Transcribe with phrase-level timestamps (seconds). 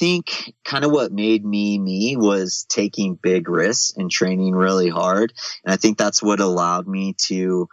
[0.00, 5.34] think kind of what made me me was taking big risks and training really hard.
[5.62, 7.68] And I think that's what allowed me to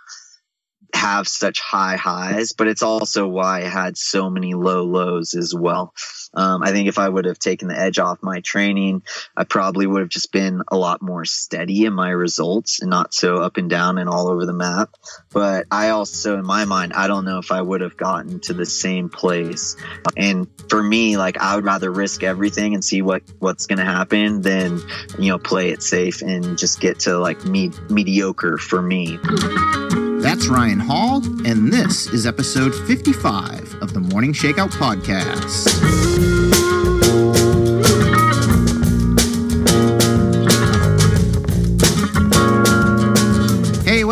[0.98, 5.54] have such high highs, but it's also why I had so many low lows as
[5.54, 5.94] well.
[6.34, 9.04] Um, I think if I would have taken the edge off my training,
[9.36, 13.14] I probably would have just been a lot more steady in my results and not
[13.14, 14.90] so up and down and all over the map.
[15.32, 18.54] But I also, in my mind, I don't know if I would have gotten to
[18.54, 19.76] the same place.
[20.16, 23.86] And for me, like I would rather risk everything and see what what's going to
[23.86, 24.82] happen than
[25.20, 29.18] you know play it safe and just get to like me- mediocre for me.
[30.28, 36.37] That's Ryan Hall, and this is episode 55 of the Morning Shakeout Podcast.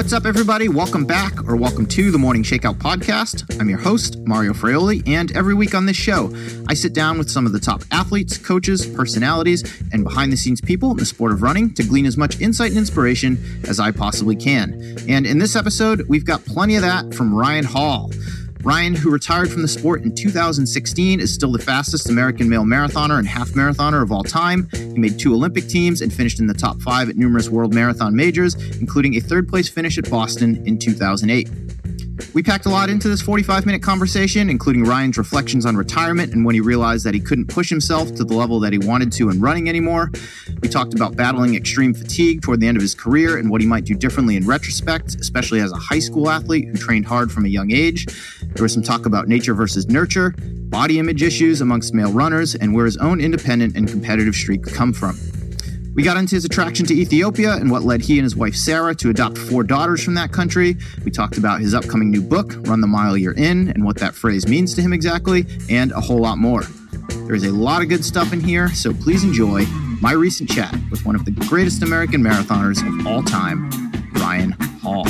[0.05, 0.69] What's up, everybody?
[0.69, 3.59] Welcome back, or welcome to the Morning Shakeout Podcast.
[3.59, 6.31] I'm your host, Mario Fraioli, and every week on this show,
[6.67, 10.61] I sit down with some of the top athletes, coaches, personalities, and behind the scenes
[10.61, 13.89] people in the sport of running to glean as much insight and inspiration as I
[13.89, 14.95] possibly can.
[15.09, 18.11] And in this episode, we've got plenty of that from Ryan Hall.
[18.65, 23.19] Ryan, who retired from the sport in 2016, is still the fastest American male marathoner
[23.19, 24.67] and half marathoner of all time.
[24.73, 28.15] He made two Olympic teams and finished in the top five at numerous world marathon
[28.15, 31.47] majors, including a third place finish at Boston in 2008.
[32.33, 36.45] We packed a lot into this 45 minute conversation, including Ryan's reflections on retirement and
[36.45, 39.29] when he realized that he couldn't push himself to the level that he wanted to
[39.29, 40.11] in running anymore.
[40.61, 43.67] We talked about battling extreme fatigue toward the end of his career and what he
[43.67, 47.45] might do differently in retrospect, especially as a high school athlete who trained hard from
[47.45, 48.07] a young age.
[48.55, 52.73] There was some talk about nature versus nurture, body image issues amongst male runners, and
[52.73, 55.19] where his own independent and competitive streak come from.
[55.93, 58.95] We got into his attraction to Ethiopia and what led he and his wife Sarah
[58.95, 60.77] to adopt four daughters from that country.
[61.03, 64.15] We talked about his upcoming new book, Run the Mile You're In, and what that
[64.15, 66.63] phrase means to him exactly, and a whole lot more.
[67.27, 69.65] There's a lot of good stuff in here, so please enjoy
[70.01, 73.69] my recent chat with one of the greatest American marathoners of all time,
[74.13, 75.05] Ryan Hall.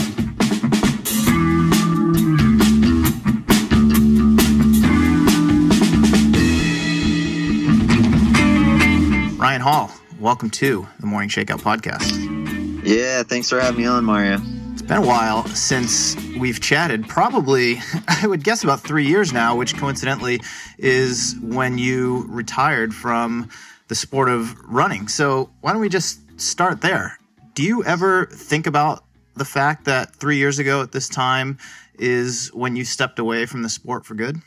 [9.46, 12.84] Ryan Hall, welcome to the Morning Shakeout Podcast.
[12.84, 14.42] Yeah, thanks for having me on, Mario.
[14.74, 17.08] It's been a while since we've chatted.
[17.08, 20.42] Probably, I would guess about three years now, which coincidentally
[20.80, 23.52] is when you retired from
[23.88, 25.08] the sport of running.
[25.08, 27.20] So, why don't we just start there?
[27.54, 29.04] Do you ever think about
[29.36, 31.60] the fact that three years ago at this time
[32.00, 34.42] is when you stepped away from the sport for good?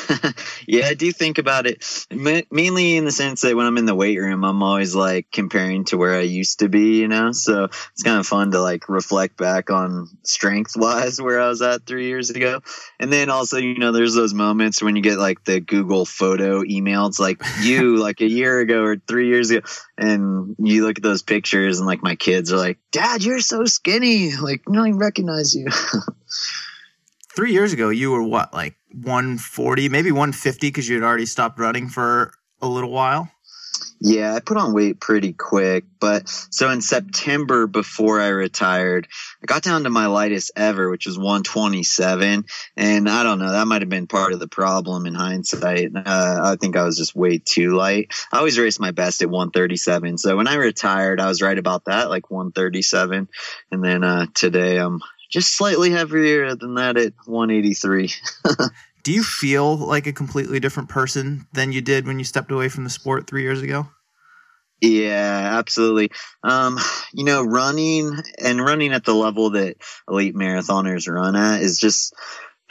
[0.66, 3.94] yeah, I do think about it mainly in the sense that when I'm in the
[3.94, 7.32] weight room, I'm always like comparing to where I used to be, you know?
[7.32, 11.62] So it's kind of fun to like reflect back on strength wise where I was
[11.62, 12.60] at three years ago.
[12.98, 16.62] And then also, you know, there's those moments when you get like the Google photo
[16.62, 19.66] emails like you like a year ago or three years ago.
[19.98, 23.64] And you look at those pictures and like my kids are like, Dad, you're so
[23.64, 24.36] skinny.
[24.36, 25.68] Like, don't even recognize you.
[27.34, 31.58] three years ago, you were what, like 140, maybe 150 because you had already stopped
[31.58, 33.30] running for a little while?
[34.04, 35.84] Yeah, I put on weight pretty quick.
[36.00, 39.06] But so in September before I retired,
[39.40, 42.44] I got down to my lightest ever, which was 127.
[42.76, 45.92] And I don't know, that might have been part of the problem in hindsight.
[45.94, 48.12] Uh, I think I was just way too light.
[48.32, 50.18] I always raced my best at 137.
[50.18, 53.28] So when I retired, I was right about that, like 137.
[53.70, 55.00] And then uh, today I'm
[55.32, 58.10] just slightly heavier than that at 183.
[59.02, 62.68] Do you feel like a completely different person than you did when you stepped away
[62.68, 63.88] from the sport three years ago?
[64.80, 66.10] Yeah, absolutely.
[66.42, 66.78] Um,
[67.12, 69.76] you know, running and running at the level that
[70.08, 72.14] elite marathoners run at is just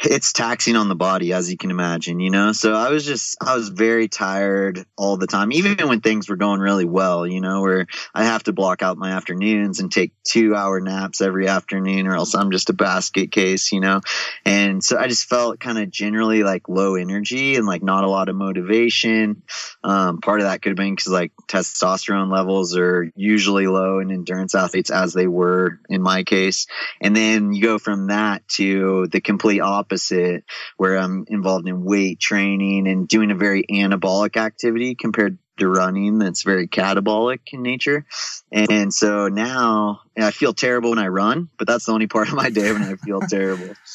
[0.04, 2.52] it's taxing on the body as you can imagine you know?
[2.52, 6.36] So i was just i was very tired all the time even when things were
[6.36, 10.14] going really well you know where i have to block out my afternoons and take
[10.24, 14.02] two hour naps every afternoon or else i'm just a basket case you know?
[14.46, 18.10] And so i just felt kind of generally like low energy and like not a
[18.10, 19.44] lot of motivation.
[19.84, 24.12] Um, part of that could have been because like testosterone levels are usually low in
[24.12, 26.68] endurance athletes as they were in my case.
[27.00, 30.46] And then you go from that to the complete opposite opposite,
[30.78, 36.18] where I'm involved in weight training and doing a very anabolic activity compared to running
[36.18, 38.06] that's very catabolic in nature.
[38.52, 42.36] And so now I feel terrible when I run, but that's the only part of
[42.36, 43.74] my day when I feel terrible.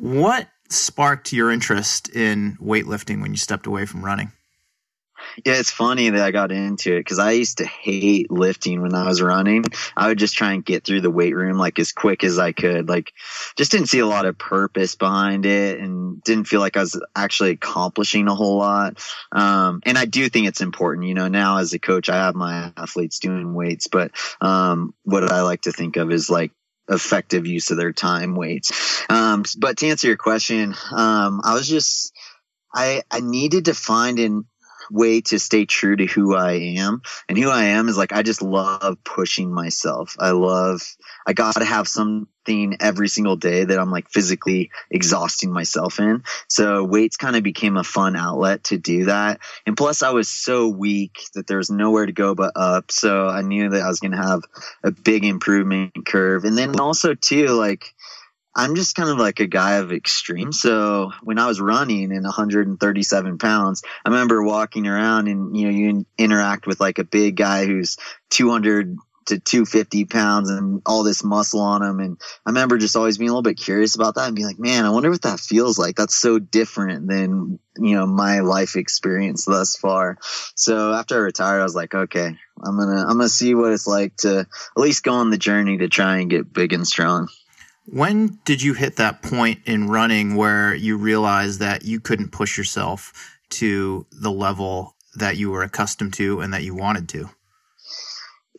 [0.00, 4.30] What sparked your interest in weightlifting when you stepped away from running?
[5.44, 8.94] Yeah, it's funny that I got into it because I used to hate lifting when
[8.94, 9.64] I was running.
[9.96, 12.52] I would just try and get through the weight room like as quick as I
[12.52, 12.88] could.
[12.88, 13.12] Like,
[13.56, 17.00] just didn't see a lot of purpose behind it and didn't feel like I was
[17.14, 19.02] actually accomplishing a whole lot.
[19.32, 21.06] Um, and I do think it's important.
[21.06, 25.30] You know, now as a coach, I have my athletes doing weights, but um, what
[25.30, 26.52] I like to think of is like
[26.88, 29.04] effective use of their time weights.
[29.10, 32.12] Um, but to answer your question, um, I was just
[32.74, 34.44] I I needed to find an
[34.90, 37.02] way to stay true to who I am.
[37.28, 40.16] And who I am is like, I just love pushing myself.
[40.18, 40.82] I love,
[41.26, 46.24] I got to have something every single day that I'm like physically exhausting myself in.
[46.48, 49.40] So weights kind of became a fun outlet to do that.
[49.66, 52.90] And plus I was so weak that there was nowhere to go but up.
[52.90, 54.42] So I knew that I was going to have
[54.82, 56.44] a big improvement curve.
[56.44, 57.94] And then also too, like,
[58.58, 60.52] I'm just kind of like a guy of extreme.
[60.52, 65.70] So when I was running in 137 pounds, I remember walking around and, you know,
[65.70, 67.98] you interact with like a big guy who's
[68.30, 68.96] 200
[69.26, 72.00] to 250 pounds and all this muscle on him.
[72.00, 74.58] And I remember just always being a little bit curious about that and being like,
[74.58, 75.94] man, I wonder what that feels like.
[75.94, 80.18] That's so different than, you know, my life experience thus far.
[80.56, 83.54] So after I retired, I was like, okay, I'm going to, I'm going to see
[83.54, 86.72] what it's like to at least go on the journey to try and get big
[86.72, 87.28] and strong.
[87.90, 92.58] When did you hit that point in running where you realized that you couldn't push
[92.58, 97.30] yourself to the level that you were accustomed to and that you wanted to?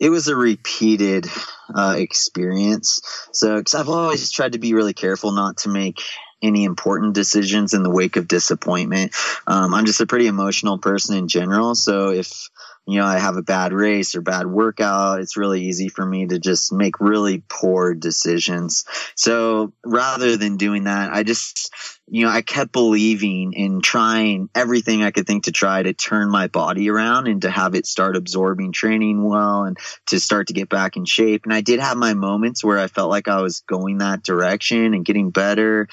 [0.02, 1.28] It was a repeated
[1.74, 3.02] uh, experience.
[3.32, 6.02] So, because I've always tried to be really careful not to make
[6.42, 9.14] any important decisions in the wake of disappointment.
[9.46, 11.76] Um, I'm just a pretty emotional person in general.
[11.76, 12.50] So, if
[12.86, 16.28] you know, I have a bad race or bad workout, it's really easy for me
[16.28, 18.86] to just make really poor decisions.
[19.16, 21.72] So rather than doing that, I just,
[22.08, 26.32] you know, I kept believing in trying everything I could think to try to turn
[26.32, 29.78] my body around and to have it start absorbing training well and
[30.08, 31.44] to start to get back in shape.
[31.44, 34.96] And I did have my moments where I felt like I was going that direction
[34.96, 35.88] and getting better.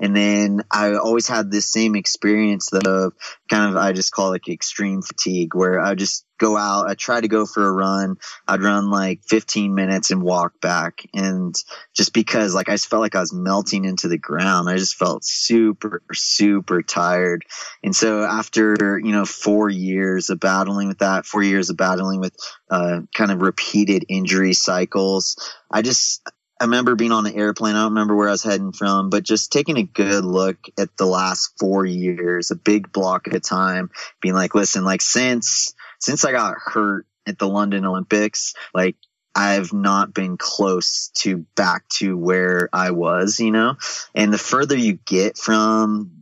[0.00, 3.12] And then I always had this same experience of
[3.50, 6.88] kind of, I just call it like extreme fatigue where I just go out.
[6.88, 8.16] I try to go for a run.
[8.48, 11.06] I'd run like 15 minutes and walk back.
[11.12, 11.54] And
[11.94, 14.96] just because like I just felt like I was melting into the ground, I just
[14.96, 17.44] felt super, super tired.
[17.84, 22.20] And so after, you know, four years of battling with that, four years of battling
[22.20, 22.34] with,
[22.70, 25.36] uh, kind of repeated injury cycles,
[25.70, 26.22] I just,
[26.60, 27.74] I remember being on the airplane.
[27.74, 30.94] I don't remember where I was heading from, but just taking a good look at
[30.98, 33.90] the last four years, a big block at a time,
[34.20, 38.96] being like, listen, like since, since I got hurt at the London Olympics, like
[39.34, 43.76] I've not been close to back to where I was, you know?
[44.14, 46.19] And the further you get from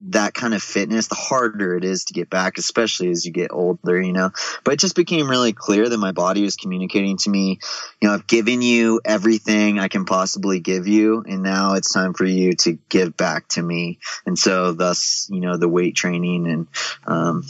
[0.00, 3.52] that kind of fitness, the harder it is to get back, especially as you get
[3.52, 4.30] older, you know.
[4.64, 7.58] But it just became really clear that my body was communicating to me,
[8.00, 12.14] you know, I've given you everything I can possibly give you, and now it's time
[12.14, 13.98] for you to give back to me.
[14.24, 16.68] And so, thus, you know, the weight training and
[17.06, 17.44] um,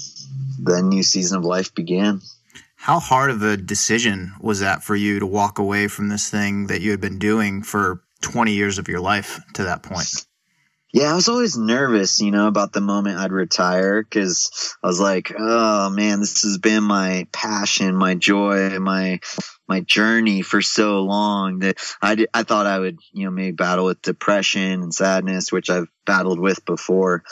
[0.58, 2.22] the new season of life began.
[2.76, 6.68] How hard of a decision was that for you to walk away from this thing
[6.68, 10.06] that you had been doing for 20 years of your life to that point?
[10.92, 14.98] Yeah, I was always nervous, you know, about the moment I'd retire because I was
[14.98, 19.20] like, oh man, this has been my passion, my joy, my
[19.68, 23.84] my journey for so long that I, I thought I would, you know, maybe battle
[23.84, 27.22] with depression and sadness, which I've battled with before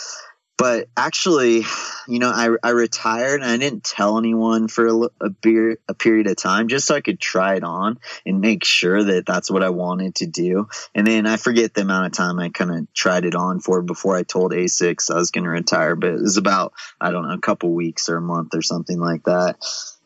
[0.58, 1.64] but actually,
[2.08, 5.95] you know, I, I retired and I didn't tell anyone for a, a, beer, a
[5.95, 9.50] period of time just so I could try it on and make sure that that's
[9.50, 10.69] what I wanted to do.
[10.95, 13.83] And then I forget the amount of time I kind of tried it on for
[13.83, 17.28] before I told ASICS I was going to retire, but it was about, I don't
[17.28, 19.57] know, a couple weeks or a month or something like that.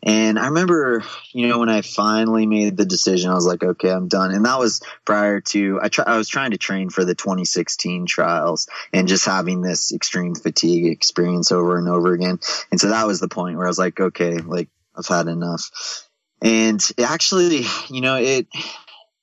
[0.03, 3.91] And I remember, you know, when I finally made the decision, I was like, okay,
[3.91, 4.33] I'm done.
[4.33, 8.07] And that was prior to, I, try, I was trying to train for the 2016
[8.07, 12.39] trials and just having this extreme fatigue experience over and over again.
[12.71, 15.71] And so that was the point where I was like, okay, like I've had enough.
[16.43, 18.47] And actually, you know, it,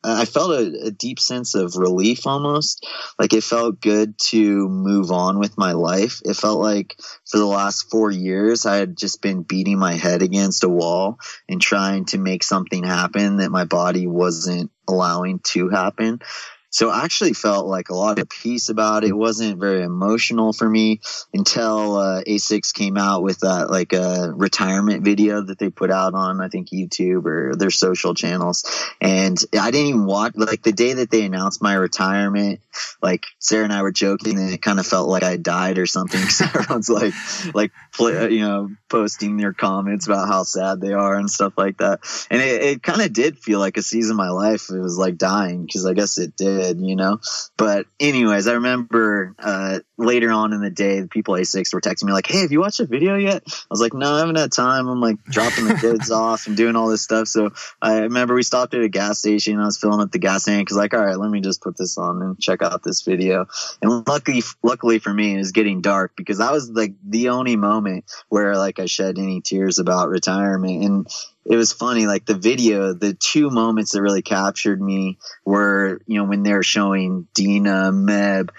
[0.03, 2.87] I felt a, a, deep sense of relief almost.
[3.19, 6.21] Like it felt good to move on with my life.
[6.23, 10.21] It felt like for the last four years, I had just been beating my head
[10.21, 15.69] against a wall and trying to make something happen that my body wasn't allowing to
[15.69, 16.21] happen.
[16.69, 19.09] So I actually felt like a lot of peace about it.
[19.09, 20.99] It wasn't very emotional for me
[21.33, 25.91] until uh, Asics came out with that like a uh, retirement video that they put
[25.91, 28.65] out on I think YouTube or their social channels.
[28.99, 32.59] And I didn't even watch like the day that they announced my retirement.
[33.01, 35.85] Like Sarah and I were joking, and it kind of felt like I died or
[35.85, 36.19] something.
[36.19, 37.13] Because everyone's like,
[37.55, 42.01] like you know, posting their comments about how sad they are and stuff like that.
[42.29, 44.69] And it, it kind of did feel like a season of my life.
[44.69, 47.19] It was like dying because I guess it did did, you know.
[47.57, 52.05] But anyways, I remember uh, later on in the day, the people Asics were texting
[52.05, 54.37] me like, "Hey, have you watched the video yet?" I was like, "No, I haven't
[54.37, 54.87] had time.
[54.87, 58.43] I'm like dropping the kids off and doing all this stuff." So I remember we
[58.43, 59.59] stopped at a gas station.
[59.59, 61.77] I was filling up the gas tank because like, all right, let me just put
[61.77, 63.47] this on and check out this video.
[63.81, 67.55] And luckily, luckily for me, it was getting dark because that was like the only
[67.55, 71.07] moment where like I shed any tears about retirement and
[71.49, 76.17] it was funny like the video the two moments that really captured me were you
[76.17, 78.49] know when they're showing Deena meb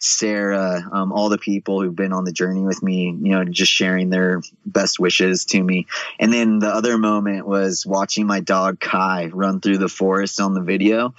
[0.00, 3.72] Sarah, um, all the people who've been on the journey with me, you know, just
[3.72, 5.86] sharing their best wishes to me.
[6.20, 10.54] And then the other moment was watching my dog Kai run through the forest on
[10.54, 11.14] the video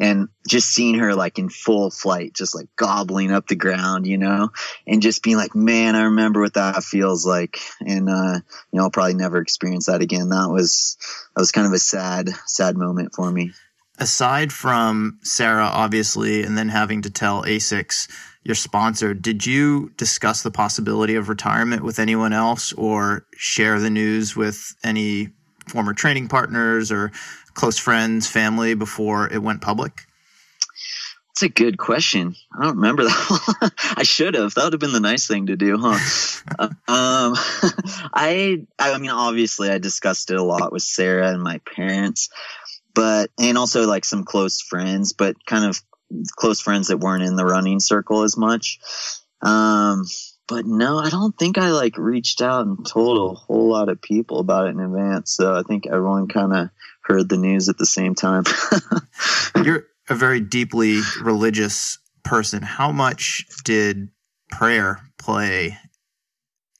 [0.00, 4.18] and just seeing her like in full flight, just like gobbling up the ground, you
[4.18, 4.50] know,
[4.86, 7.58] and just being like, man, I remember what that feels like.
[7.80, 8.40] And, uh,
[8.72, 10.30] you know, I'll probably never experience that again.
[10.30, 10.96] That was,
[11.34, 13.52] that was kind of a sad, sad moment for me
[13.98, 18.08] aside from Sarah, obviously, and then having to tell Asics,
[18.44, 23.90] your sponsor, did you discuss the possibility of retirement with anyone else or share the
[23.90, 25.30] news with any
[25.66, 27.10] former training partners or
[27.54, 30.06] close friends, family before it went public?
[31.28, 32.36] That's a good question.
[32.56, 33.72] I don't remember that.
[33.96, 34.54] I should have.
[34.54, 35.98] That would have been the nice thing to do, huh?
[36.58, 37.34] uh, um,
[38.14, 42.28] I, I mean, obviously, I discussed it a lot with Sarah and my parents
[42.94, 45.80] but and also like some close friends, but kind of
[46.36, 48.78] close friends that weren't in the running circle as much.
[49.42, 50.04] Um,
[50.46, 54.02] but no, I don't think I like reached out and told a whole lot of
[54.02, 55.34] people about it in advance.
[55.34, 56.70] So I think everyone kind of
[57.02, 58.44] heard the news at the same time.
[59.64, 62.62] You're a very deeply religious person.
[62.62, 64.08] How much did
[64.50, 65.78] prayer play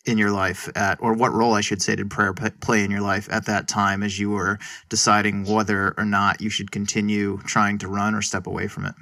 [0.07, 3.01] in your life at, or what role I should say, did prayer play in your
[3.01, 4.59] life at that time as you were
[4.89, 8.95] deciding whether or not you should continue trying to run or step away from it?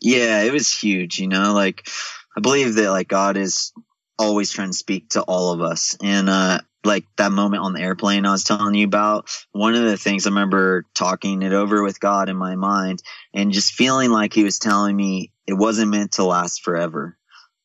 [0.00, 1.18] Yeah, it was huge.
[1.18, 1.86] You know, like
[2.36, 3.72] I believe that like God is
[4.18, 7.82] always trying to speak to all of us, and uh, like that moment on the
[7.82, 11.82] airplane I was telling you about, one of the things I remember talking it over
[11.82, 13.02] with God in my mind
[13.34, 17.18] and just feeling like He was telling me it wasn't meant to last forever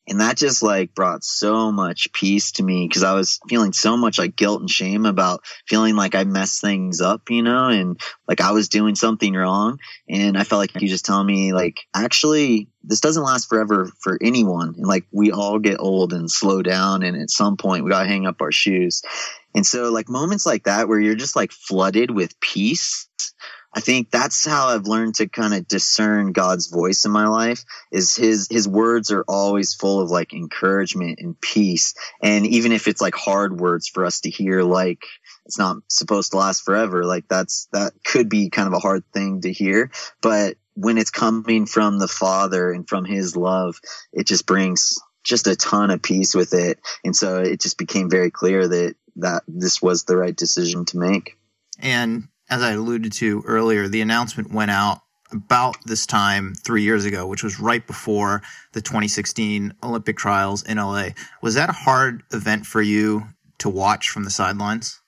[0.08, 3.98] and that just like brought so much peace to me because I was feeling so
[3.98, 8.00] much like guilt and shame about feeling like I messed things up, you know, and
[8.28, 9.80] like I was doing something wrong.
[10.08, 14.20] And I felt like you just telling me like, actually, this doesn't last forever for
[14.22, 14.76] anyone.
[14.78, 17.02] And like we all get old and slow down.
[17.02, 19.02] And at some point we got to hang up our shoes.
[19.56, 23.08] And so like moments like that where you're just like flooded with peace
[23.76, 27.66] I think that's how I've learned to kind of discern God's voice in my life
[27.92, 31.94] is his his words are always full of like encouragement and peace.
[32.24, 35.04] And even if it's like hard words for us to hear like
[35.46, 39.04] it's not supposed to last forever, like that's that could be kind of a hard
[39.14, 39.92] thing to hear,
[40.22, 43.80] but when it's coming from the Father and from his love,
[44.14, 46.80] it just brings just a ton of peace with it.
[47.04, 50.98] And so it just became very clear that that this was the right decision to
[50.98, 51.38] make.
[51.82, 57.06] And as I alluded to earlier, the announcement went out about this time three years
[57.06, 58.42] ago, which was right before
[58.74, 61.10] the 2016 Olympic trials in LA.
[61.42, 63.28] Was that a hard event for you
[63.60, 65.02] to watch from the sidelines?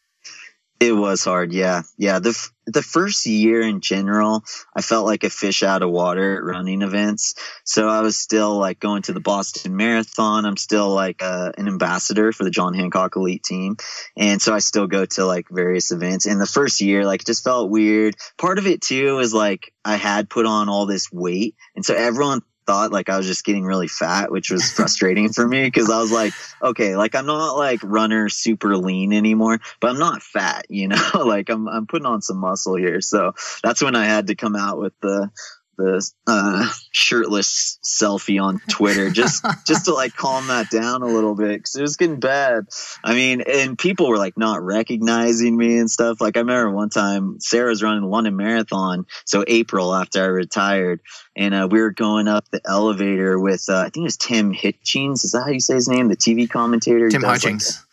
[0.79, 2.19] It was hard, yeah, yeah.
[2.19, 4.43] The the first year in general,
[4.75, 7.33] I felt like a fish out of water at running events.
[7.63, 10.45] So I was still like going to the Boston Marathon.
[10.45, 13.77] I'm still like uh, an ambassador for the John Hancock Elite Team,
[14.17, 16.25] and so I still go to like various events.
[16.25, 18.15] And the first year, like, just felt weird.
[18.37, 21.95] Part of it too is like I had put on all this weight, and so
[21.95, 25.89] everyone thought like I was just getting really fat, which was frustrating for me because
[25.89, 30.21] I was like, okay, like I'm not like runner super lean anymore, but I'm not
[30.21, 33.01] fat, you know, like I'm I'm putting on some muscle here.
[33.01, 33.33] So
[33.63, 35.31] that's when I had to come out with the
[35.77, 41.35] the uh, shirtless selfie on Twitter just just to like calm that down a little
[41.35, 42.65] bit because it was getting bad.
[43.03, 46.19] I mean, and people were like not recognizing me and stuff.
[46.19, 51.01] Like I remember one time Sarah's running London Marathon, so April after I retired,
[51.35, 54.53] and uh, we were going up the elevator with uh, I think it was Tim
[54.53, 55.23] Hitchings.
[55.23, 56.07] Is that how you say his name?
[56.07, 57.09] The TV commentator.
[57.09, 57.77] Tim Hutchings.
[57.77, 57.87] Like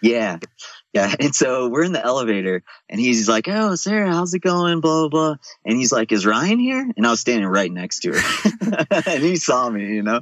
[0.00, 0.38] yeah.
[0.94, 1.14] Yeah.
[1.20, 4.80] And so we're in the elevator and he's like, Oh, Sarah, how's it going?
[4.80, 5.36] Blah, blah, blah.
[5.64, 6.90] And he's like, Is Ryan here?
[6.96, 10.20] And I was standing right next to her and he saw me, you know?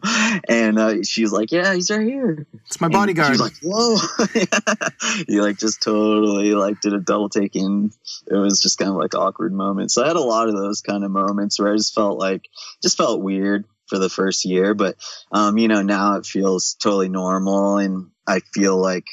[0.48, 2.46] And uh, she was like, Yeah, he's right here.
[2.66, 3.30] It's my bodyguard.
[3.30, 3.96] He's like, Whoa.
[5.28, 7.92] he like just totally like did a double take and
[8.26, 9.94] it was just kind of like awkward moments.
[9.94, 12.48] So I had a lot of those kind of moments where I just felt like,
[12.82, 14.96] just felt weird for the first year, but,
[15.30, 19.06] um, you know, now it feels totally normal and I feel like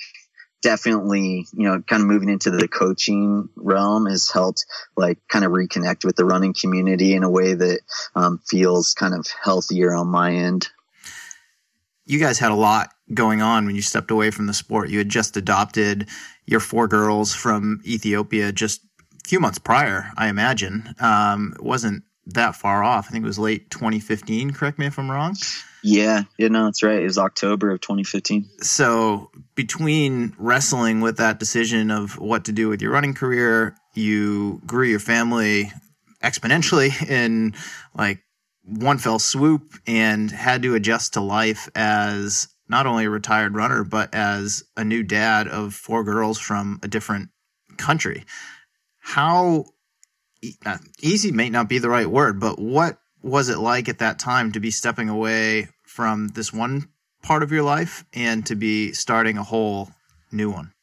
[0.63, 4.65] definitely, you know, kind of moving into the coaching realm has helped
[4.97, 7.81] like kind of reconnect with the running community in a way that
[8.15, 10.69] um, feels kind of healthier on my end.
[12.05, 14.89] You guys had a lot going on when you stepped away from the sport.
[14.89, 16.09] You had just adopted
[16.45, 18.81] your four girls from Ethiopia just
[19.25, 20.95] a few months prior, I imagine.
[20.99, 23.07] Um, it wasn't that far off.
[23.07, 24.51] I think it was late 2015.
[24.51, 25.35] Correct me if I'm wrong.
[25.83, 27.01] Yeah, yeah, no, that's right.
[27.01, 28.49] It was October of 2015.
[28.61, 34.61] So between wrestling with that decision of what to do with your running career, you
[34.65, 35.71] grew your family
[36.23, 37.53] exponentially in
[37.93, 38.19] like
[38.63, 43.83] one fell swoop and had to adjust to life as not only a retired runner,
[43.83, 47.29] but as a new dad of four girls from a different
[47.77, 48.23] country.
[48.99, 49.65] How
[51.01, 54.51] easy may not be the right word, but what was it like at that time
[54.51, 56.89] to be stepping away from this one
[57.21, 59.89] part of your life and to be starting a whole
[60.31, 60.73] new one?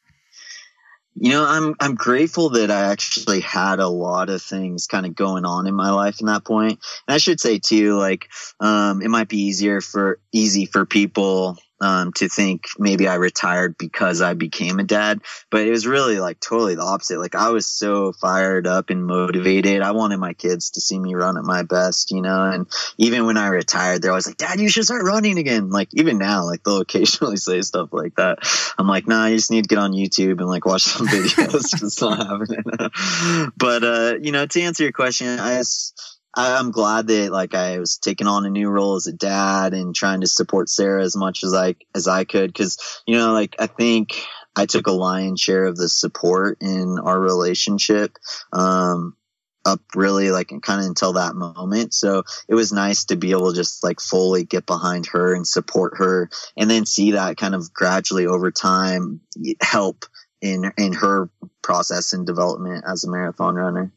[1.15, 5.15] You know, I'm I'm grateful that I actually had a lot of things kind of
[5.15, 6.79] going on in my life in that point.
[7.09, 8.29] And I should say too, like,
[8.61, 13.77] um, it might be easier for easy for people um, to think maybe I retired
[13.79, 15.21] because I became a dad,
[15.51, 17.19] but it was really like totally the opposite.
[17.19, 19.83] Like I was so fired up and motivated.
[19.83, 22.67] I wanted my kids to see me run at my best, you know, and
[22.99, 25.71] even when I retired, they're always like, dad, you should start running again.
[25.71, 28.39] Like even now, like they'll occasionally say stuff like that.
[28.79, 31.83] I'm like, nah, you just need to get on YouTube and like watch some videos.
[31.83, 33.51] it's not happening.
[33.57, 37.79] but, uh, you know, to answer your question, I just, I'm glad that like I
[37.79, 41.17] was taking on a new role as a dad and trying to support Sarah as
[41.17, 44.11] much as I as I could because you know like I think
[44.55, 48.17] I took a lion's share of the support in our relationship
[48.53, 49.17] um,
[49.65, 51.95] up really like kind of until that moment.
[51.95, 55.47] So it was nice to be able to just like fully get behind her and
[55.47, 59.21] support her and then see that kind of gradually over time
[59.61, 60.05] help
[60.41, 61.29] in in her
[61.63, 63.93] process and development as a marathon runner.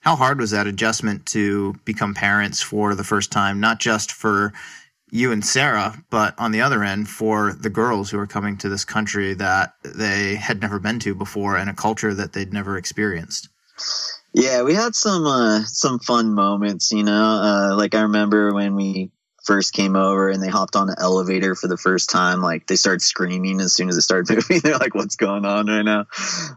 [0.00, 4.52] How hard was that adjustment to become parents for the first time, not just for
[5.10, 8.68] you and Sarah, but on the other end for the girls who are coming to
[8.68, 12.76] this country that they had never been to before and a culture that they'd never
[12.76, 13.48] experienced?
[14.32, 17.12] Yeah, we had some uh, some fun moments, you know.
[17.42, 19.10] Uh, like I remember when we
[19.50, 22.76] first came over and they hopped on an elevator for the first time, like they
[22.76, 24.60] started screaming as soon as it started moving.
[24.60, 26.06] They're like, "What's going on right now?"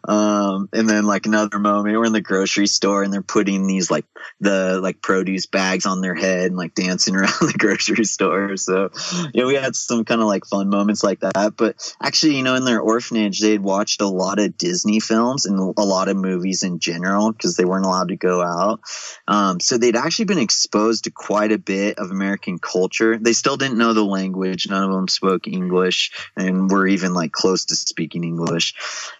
[0.07, 3.89] Um, and then like another moment, we're in the grocery store and they're putting these
[3.89, 4.05] like
[4.41, 8.57] the like produce bags on their head and like dancing around the grocery store.
[8.57, 8.91] So
[9.33, 11.55] yeah, we had some kind of like fun moments like that.
[11.57, 15.47] But actually, you know, in their orphanage, they had watched a lot of Disney films
[15.47, 18.81] and a lot of movies in general because they weren't allowed to go out.
[19.27, 23.17] Um, so they'd actually been exposed to quite a bit of American culture culture.
[23.17, 24.67] They still didn't know the language.
[24.69, 28.73] None of them spoke English and were even like close to speaking English.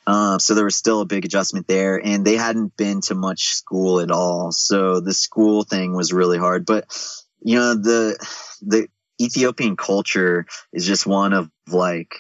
[0.06, 1.96] Uh, so there was still a big adjustment there.
[2.04, 4.52] And they hadn't been to much school at all.
[4.52, 6.66] So the school thing was really hard.
[6.66, 6.84] But,
[7.42, 8.18] you know, the,
[8.62, 8.90] the
[9.22, 12.16] Ethiopian culture is just one of like,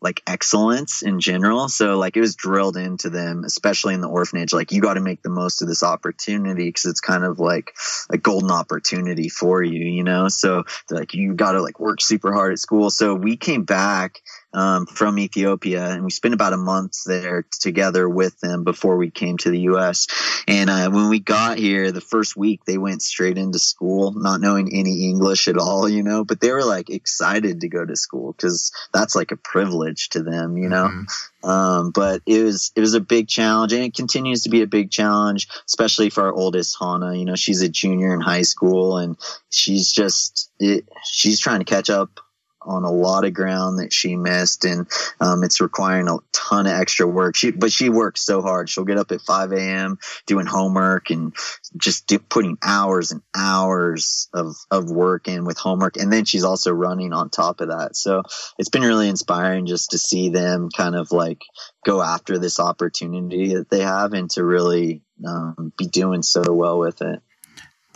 [0.00, 1.68] like excellence in general.
[1.68, 4.52] So like it was drilled into them, especially in the orphanage.
[4.52, 7.74] Like you got to make the most of this opportunity because it's kind of like
[8.10, 10.28] a golden opportunity for you, you know?
[10.28, 12.90] So like you got to like work super hard at school.
[12.90, 14.20] So we came back
[14.52, 19.10] um, from Ethiopia, and we spent about a month there together with them before we
[19.10, 20.06] came to the U.S.
[20.46, 24.40] And uh, when we got here, the first week they went straight into school, not
[24.40, 26.24] knowing any English at all, you know.
[26.24, 30.22] But they were like excited to go to school because that's like a privilege to
[30.22, 30.88] them, you know.
[30.88, 31.48] Mm-hmm.
[31.48, 34.66] Um, but it was it was a big challenge, and it continues to be a
[34.66, 37.14] big challenge, especially for our oldest Hannah.
[37.14, 39.16] You know, she's a junior in high school, and
[39.50, 42.20] she's just it, she's trying to catch up
[42.62, 44.86] on a lot of ground that she missed, and
[45.20, 47.36] um, it's requiring a ton of extra work.
[47.36, 48.68] She, but she works so hard.
[48.68, 49.98] She'll get up at 5 a.m.
[50.26, 51.34] doing homework and
[51.76, 56.44] just do, putting hours and hours of of work in with homework, and then she's
[56.44, 57.96] also running on top of that.
[57.96, 58.22] So
[58.58, 61.42] it's been really inspiring just to see them kind of like
[61.84, 66.78] go after this opportunity that they have and to really um, be doing so well
[66.78, 67.22] with it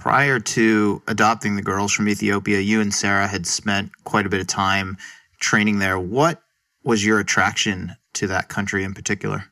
[0.03, 4.41] prior to adopting the girls from Ethiopia, you and Sarah had spent quite a bit
[4.41, 4.97] of time
[5.39, 5.97] training there.
[5.97, 6.43] What
[6.83, 9.45] was your attraction to that country in particular?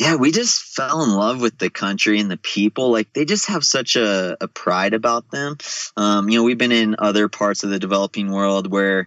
[0.00, 2.90] Yeah, we just fell in love with the country and the people.
[2.90, 5.58] Like they just have such a, a pride about them.
[5.96, 9.06] Um, you know, we've been in other parts of the developing world where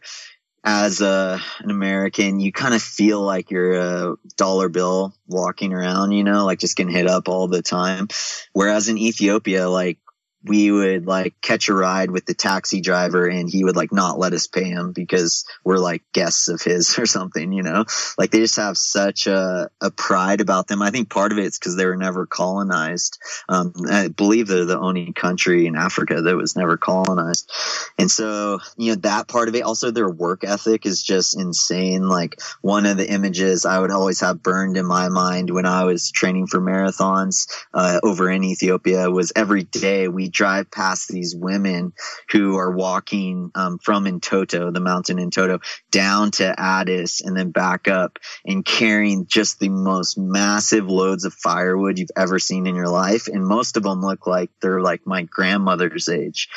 [0.63, 6.13] as a, an American, you kind of feel like you're a dollar bill walking around,
[6.13, 8.07] you know, like just getting hit up all the time.
[8.53, 9.97] Whereas in Ethiopia, like
[10.43, 14.17] we would like catch a ride with the taxi driver and he would like not
[14.17, 17.85] let us pay him because we're like guests of his or something, you know?
[18.17, 20.81] Like they just have such a, a pride about them.
[20.81, 23.19] I think part of it's because they were never colonized.
[23.49, 27.51] Um, I believe they're the only country in Africa that was never colonized.
[27.97, 32.07] And so, you know, that part of it, also their work ethic is just insane.
[32.07, 35.83] Like one of the images I would always have burned in my mind when I
[35.83, 41.35] was training for marathons uh, over in Ethiopia was every day we drive past these
[41.35, 41.93] women
[42.31, 45.61] who are walking um, from Entoto, the mountain Entoto,
[45.91, 51.33] down to Addis and then back up and carrying just the most massive loads of
[51.33, 53.27] firewood you've ever seen in your life.
[53.27, 56.49] And most of them look like they're like my grandmother's age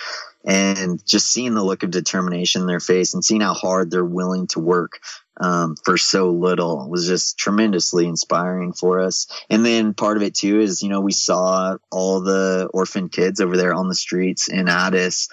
[0.44, 4.04] and just seeing the look of determination in their face and seeing how hard they're
[4.04, 5.00] willing to work
[5.40, 9.26] um, for so little was just tremendously inspiring for us.
[9.48, 13.40] And then part of it too is, you know, we saw all the orphan kids
[13.40, 15.28] over there on the streets in Addis.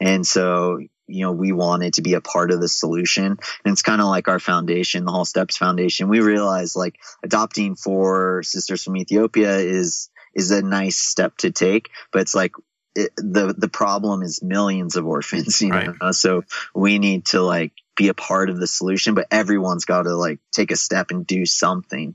[0.00, 3.24] And so, you know, we wanted to be a part of the solution.
[3.24, 6.08] And it's kind of like our foundation, the Hall Steps Foundation.
[6.08, 11.90] We realized like adopting four sisters from Ethiopia is, is a nice step to take,
[12.12, 12.52] but it's like
[12.94, 15.94] it, the the problem is millions of orphans, you know.
[16.00, 16.14] Right.
[16.14, 16.42] So
[16.74, 20.38] we need to like be a part of the solution, but everyone's got to like
[20.52, 22.14] take a step and do something.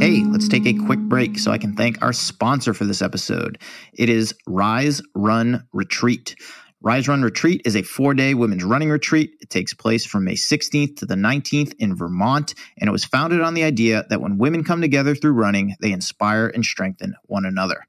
[0.00, 3.58] Hey, let's take a quick break so I can thank our sponsor for this episode.
[3.92, 6.34] It is Rise Run Retreat.
[6.80, 9.36] Rise Run Retreat is a four day women's running retreat.
[9.40, 13.40] It takes place from May 16th to the 19th in Vermont, and it was founded
[13.40, 17.44] on the idea that when women come together through running, they inspire and strengthen one
[17.44, 17.86] another.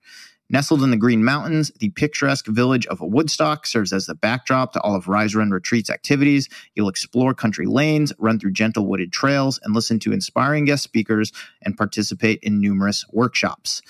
[0.47, 4.81] Nestled in the Green Mountains, the picturesque village of Woodstock serves as the backdrop to
[4.81, 6.49] all of Rise Run Retreat's activities.
[6.75, 11.31] You'll explore country lanes, run through gentle wooded trails, and listen to inspiring guest speakers
[11.63, 13.81] and participate in numerous workshops.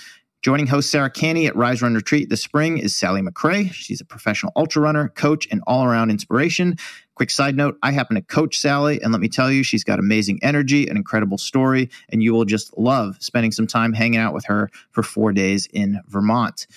[0.41, 3.73] Joining host Sarah Canney at Rise Run Retreat this spring is Sally McRae.
[3.73, 6.77] She's a professional ultra runner, coach, and all around inspiration.
[7.15, 9.99] Quick side note I happen to coach Sally, and let me tell you, she's got
[9.99, 14.33] amazing energy, an incredible story, and you will just love spending some time hanging out
[14.33, 16.67] with her for four days in Vermont.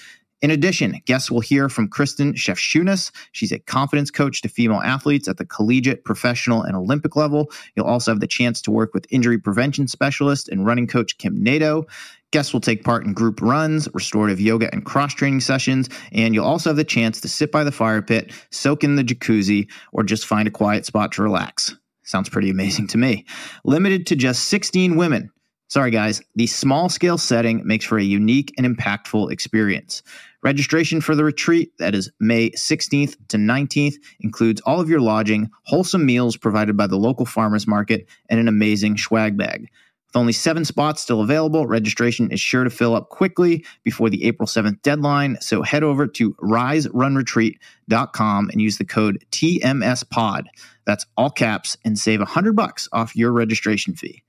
[0.41, 3.11] In addition, guests will hear from Kristen Shefchunas.
[3.33, 7.51] She's a confidence coach to female athletes at the collegiate, professional, and Olympic level.
[7.75, 11.43] You'll also have the chance to work with injury prevention specialist and running coach Kim
[11.43, 11.87] Nedeau.
[12.31, 15.89] Guests will take part in group runs, restorative yoga, and cross training sessions.
[16.13, 19.05] And you'll also have the chance to sit by the fire pit, soak in the
[19.05, 21.75] jacuzzi, or just find a quiet spot to relax.
[22.03, 23.25] Sounds pretty amazing to me.
[23.65, 25.31] Limited to just 16 women.
[25.71, 30.03] Sorry, guys, the small scale setting makes for a unique and impactful experience.
[30.43, 35.51] Registration for the retreat, that is May 16th to 19th, includes all of your lodging,
[35.65, 39.69] wholesome meals provided by the local farmers market, and an amazing swag bag.
[40.09, 44.25] With only seven spots still available, registration is sure to fill up quickly before the
[44.25, 45.37] April 7th deadline.
[45.43, 50.45] So head over to riserunretreat.com and use the code TMSPOD.
[50.87, 54.23] That's all caps and save 100 bucks off your registration fee.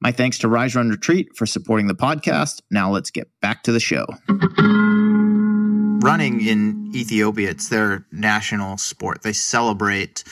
[0.00, 2.62] My thanks to Rise Run Retreat for supporting the podcast.
[2.70, 4.06] Now let's get back to the show.
[6.04, 9.22] Running in Ethiopia, it's their national sport.
[9.22, 10.22] They celebrate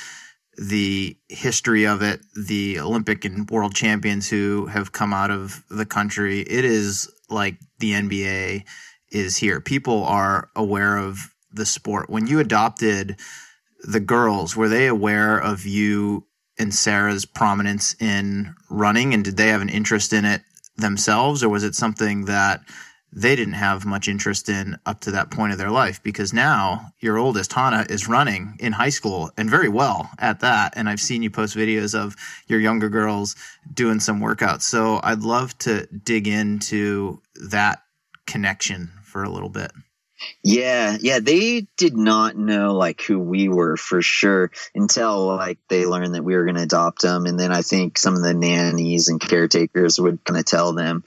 [0.56, 5.86] the history of it, the Olympic and world champions who have come out of the
[5.86, 6.40] country.
[6.40, 8.64] It is like the NBA
[9.10, 9.60] is here.
[9.60, 11.18] People are aware of
[11.52, 12.10] the sport.
[12.10, 13.16] When you adopted
[13.80, 16.26] the girls, were they aware of you
[16.58, 19.14] and Sarah's prominence in running?
[19.14, 20.42] And did they have an interest in it
[20.76, 21.42] themselves?
[21.42, 22.60] Or was it something that
[23.12, 26.92] they didn't have much interest in up to that point of their life because now
[27.00, 30.72] your oldest Hannah is running in high school and very well at that.
[30.76, 33.36] And I've seen you post videos of your younger girls
[33.74, 34.62] doing some workouts.
[34.62, 37.20] So I'd love to dig into
[37.50, 37.82] that
[38.26, 39.72] connection for a little bit
[40.42, 45.86] yeah, yeah, they did not know like who we were for sure until like they
[45.86, 48.34] learned that we were going to adopt them, and then I think some of the
[48.34, 51.04] nannies and caretakers would kind of tell them,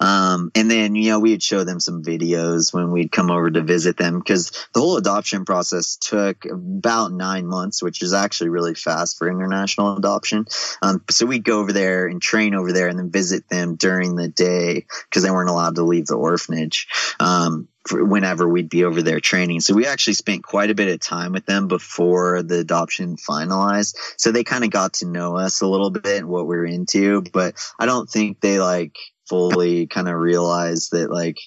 [0.00, 3.62] um, and then you know we'd show them some videos when we'd come over to
[3.62, 8.74] visit them because the whole adoption process took about nine months, which is actually really
[8.74, 10.46] fast for international adoption.
[10.80, 14.16] Um, so we'd go over there and train over there, and then visit them during
[14.16, 16.88] the day because they weren't allowed to leave the orphanage.
[17.20, 19.60] Um, whenever we'd be over there training.
[19.60, 23.96] So we actually spent quite a bit of time with them before the adoption finalized.
[24.16, 27.22] So they kind of got to know us a little bit and what we're into,
[27.32, 28.96] but I don't think they like
[29.28, 31.38] fully kind of realized that like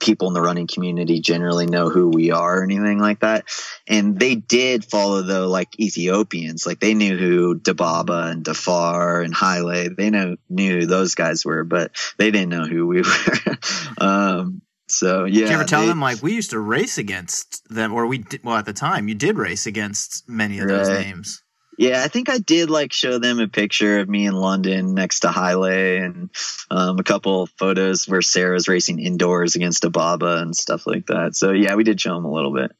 [0.00, 3.46] people in the running community generally know who we are or anything like that.
[3.86, 9.34] And they did follow though like Ethiopians, like they knew who Dibaba and Defar and
[9.34, 13.58] Haile, they know knew those guys were, but they didn't know who we were.
[13.98, 15.40] um, so yeah.
[15.40, 18.18] Did you ever tell they, them like we used to race against them, or we
[18.18, 21.42] did, well at the time you did race against many of those names.
[21.76, 25.20] Yeah, I think I did like show them a picture of me in London next
[25.20, 26.30] to Haile and
[26.70, 31.34] um, a couple photos where Sarah's racing indoors against Ababa and stuff like that.
[31.34, 32.70] So yeah, we did show them a little bit.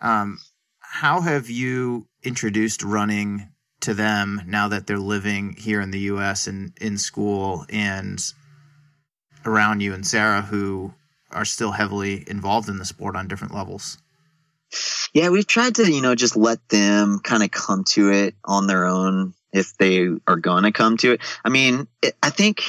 [0.00, 0.38] Um,
[0.80, 3.48] how have you introduced running
[3.80, 6.46] to them now that they're living here in the U.S.
[6.46, 8.22] and in school and
[9.44, 10.94] around you and Sarah, who
[11.32, 13.98] are still heavily involved in the sport on different levels?
[15.12, 18.66] Yeah, we've tried to, you know, just let them kind of come to it on
[18.66, 21.20] their own if they are going to come to it.
[21.44, 22.62] I mean, it, I think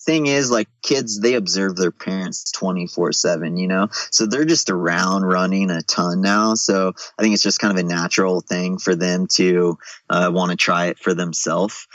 [0.00, 5.22] thing is like kids they observe their parents 24/7 you know so they're just around
[5.22, 8.94] running a ton now so i think it's just kind of a natural thing for
[8.94, 9.76] them to
[10.08, 11.86] uh, want to try it for themselves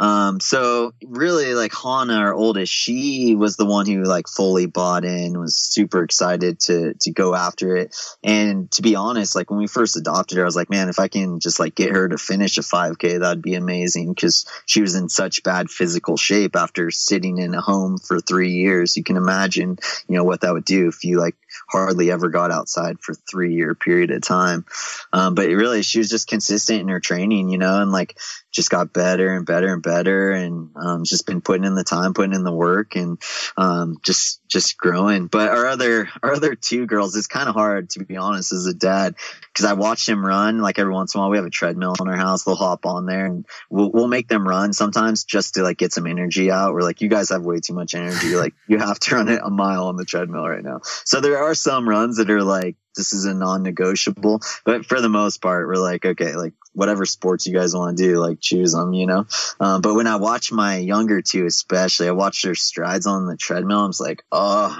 [0.00, 5.04] um, so really like Hannah, our oldest, she was the one who like fully bought
[5.04, 7.94] in, was super excited to, to go after it.
[8.24, 10.98] And to be honest, like when we first adopted her, I was like, man, if
[10.98, 14.14] I can just like get her to finish a 5k, that'd be amazing.
[14.14, 18.52] Cause she was in such bad physical shape after sitting in a home for three
[18.52, 18.96] years.
[18.96, 19.76] You can imagine,
[20.08, 21.36] you know, what that would do if you like
[21.68, 24.64] hardly ever got outside for three year period of time.
[25.12, 28.16] Um, but really, she was just consistent in her training, you know, and like
[28.52, 32.14] just got better and better and better, and um, just been putting in the time,
[32.14, 33.20] putting in the work, and
[33.56, 35.26] um, just just growing.
[35.26, 38.66] But our other our other two girls, it's kind of hard to be honest as
[38.66, 39.14] a dad
[39.52, 40.58] because I watch them run.
[40.58, 42.44] Like every once in a while, we have a treadmill in our house.
[42.44, 45.92] They'll hop on there, and we'll we'll make them run sometimes just to like get
[45.92, 46.74] some energy out.
[46.74, 48.34] We're like, you guys have way too much energy.
[48.34, 50.80] Like you have to run a mile on the treadmill right now.
[51.04, 55.08] So there are some runs that are like this is a non-negotiable but for the
[55.08, 58.72] most part we're like okay like whatever sports you guys want to do like choose
[58.72, 59.26] them you know?
[59.58, 63.38] Um, but when i watch my younger two especially i watch their strides on the
[63.38, 64.78] treadmill i'm like oh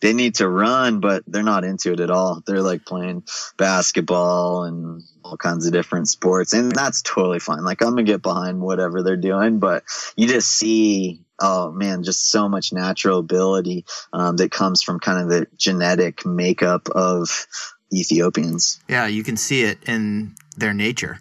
[0.00, 2.40] they need to run but they're not into it at all.
[2.46, 3.24] They're like playing
[3.56, 7.64] basketball and all kinds of different sports and that's totally fine.
[7.64, 9.84] Like i'm gonna get behind whatever they're doing but
[10.16, 15.22] you just see oh man, just so much natural ability um, that comes from kind
[15.22, 17.46] of the genetic makeup of
[17.92, 18.80] Ethiopians.
[18.88, 21.20] Yeah, you can see it in their nature.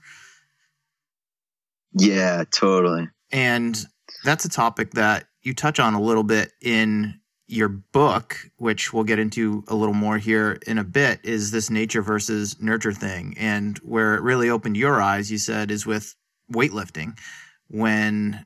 [1.93, 3.09] Yeah, totally.
[3.31, 3.77] And
[4.23, 9.05] that's a topic that you touch on a little bit in your book, which we'll
[9.05, 13.35] get into a little more here in a bit, is this nature versus nurture thing.
[13.37, 16.13] And where it really opened your eyes, you said, is with
[16.51, 17.17] weightlifting.
[17.69, 18.45] When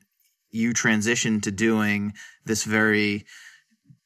[0.52, 2.12] you transition to doing
[2.44, 3.24] this very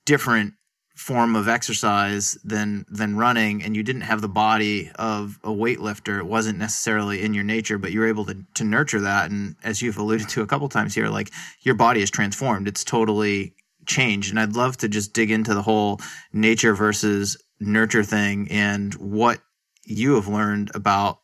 [0.04, 0.54] different
[0.96, 6.18] form of exercise than than running and you didn't have the body of a weightlifter
[6.18, 9.30] it wasn't necessarily in your nature but you were able to to nurture that.
[9.30, 11.30] And as you've alluded to a couple times here like
[11.60, 12.66] your body is transformed.
[12.66, 13.54] It's totally
[13.86, 14.30] changed.
[14.30, 16.00] And I'd love to just dig into the whole
[16.32, 19.40] nature versus nurture thing and what
[19.84, 21.20] you have learned about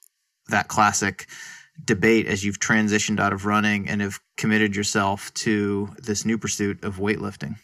[0.49, 1.27] that classic
[1.85, 6.83] debate as you've transitioned out of running and have committed yourself to this new pursuit
[6.85, 7.57] of weightlifting?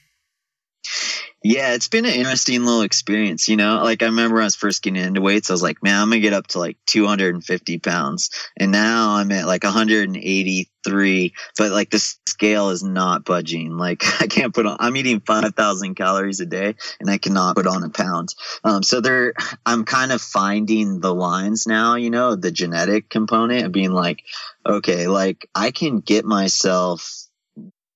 [1.45, 3.49] Yeah, it's been an interesting little experience.
[3.49, 5.83] You know, like I remember when I was first getting into weights, I was like,
[5.85, 8.31] man, I'm gonna get up to like 250 pounds.
[8.57, 13.77] And now I'm at like 183, but like the scale is not budging.
[13.77, 17.69] Like I can't put on, I'm eating 5,000 calories a day and I cannot put
[17.69, 18.35] on a pound.
[18.65, 23.65] Um, so there, I'm kind of finding the lines now, you know, the genetic component
[23.65, 24.25] of being like,
[24.67, 27.28] okay, like I can get myself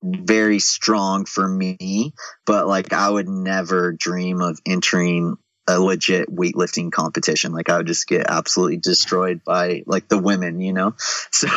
[0.03, 2.13] very strong for me,
[2.45, 5.37] but like I would never dream of entering
[5.69, 7.53] a legit weightlifting competition.
[7.53, 10.95] Like I would just get absolutely destroyed by like the women, you know?
[11.31, 11.49] So,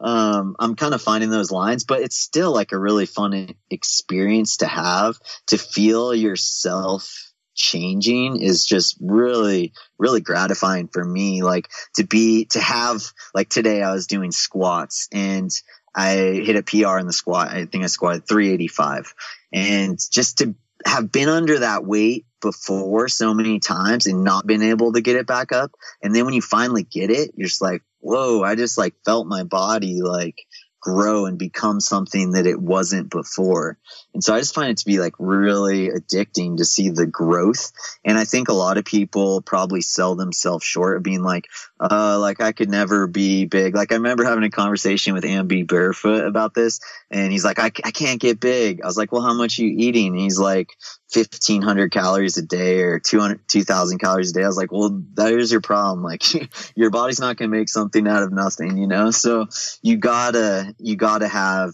[0.00, 4.58] um, I'm kind of finding those lines, but it's still like a really fun experience
[4.58, 12.04] to have to feel yourself changing is just really really gratifying for me like to
[12.04, 13.02] be to have
[13.34, 15.50] like today i was doing squats and
[15.94, 17.48] I hit a PR in the squat.
[17.48, 19.14] I think I squatted 385.
[19.52, 20.54] And just to
[20.86, 25.16] have been under that weight before so many times and not been able to get
[25.16, 25.72] it back up.
[26.02, 29.26] And then when you finally get it, you're just like, whoa, I just like felt
[29.26, 30.36] my body like
[30.80, 33.78] grow and become something that it wasn't before.
[34.18, 37.70] And so I just find it to be like really addicting to see the growth.
[38.04, 41.46] And I think a lot of people probably sell themselves short of being like,
[41.78, 43.76] uh, like I could never be big.
[43.76, 46.80] Like I remember having a conversation with Ambi Barefoot about this
[47.12, 48.82] and he's like, I, I can't get big.
[48.82, 50.08] I was like, well, how much are you eating?
[50.08, 50.76] And he's like,
[51.14, 55.50] 1500 calories a day or 200 2000 calories a day i was like well there's
[55.50, 56.22] your problem like
[56.76, 59.46] your body's not going to make something out of nothing you know so
[59.80, 61.72] you gotta you gotta have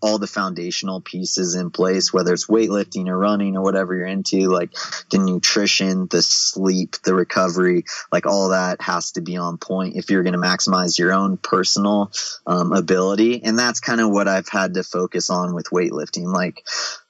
[0.00, 4.48] all the foundational pieces in place whether it's weightlifting or running or whatever you're into
[4.48, 4.72] like
[5.10, 10.10] the nutrition the sleep the recovery like all that has to be on point if
[10.10, 12.12] you're going to maximize your own personal
[12.46, 13.42] um, ability.
[13.42, 16.32] And that's kind of what i've had to focus on with weightlifting.
[16.32, 16.66] Like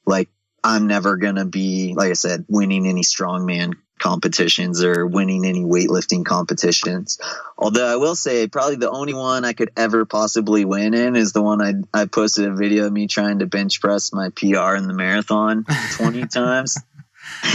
[0.07, 0.29] like
[0.65, 5.63] I'm never going to be, like I said, winning any strongman competitions or winning any
[5.63, 7.21] weightlifting competitions.
[7.57, 11.33] Although I will say probably the only one I could ever possibly win in is
[11.33, 14.75] the one I, I posted a video of me trying to bench press my PR
[14.75, 16.79] in the marathon 20 times.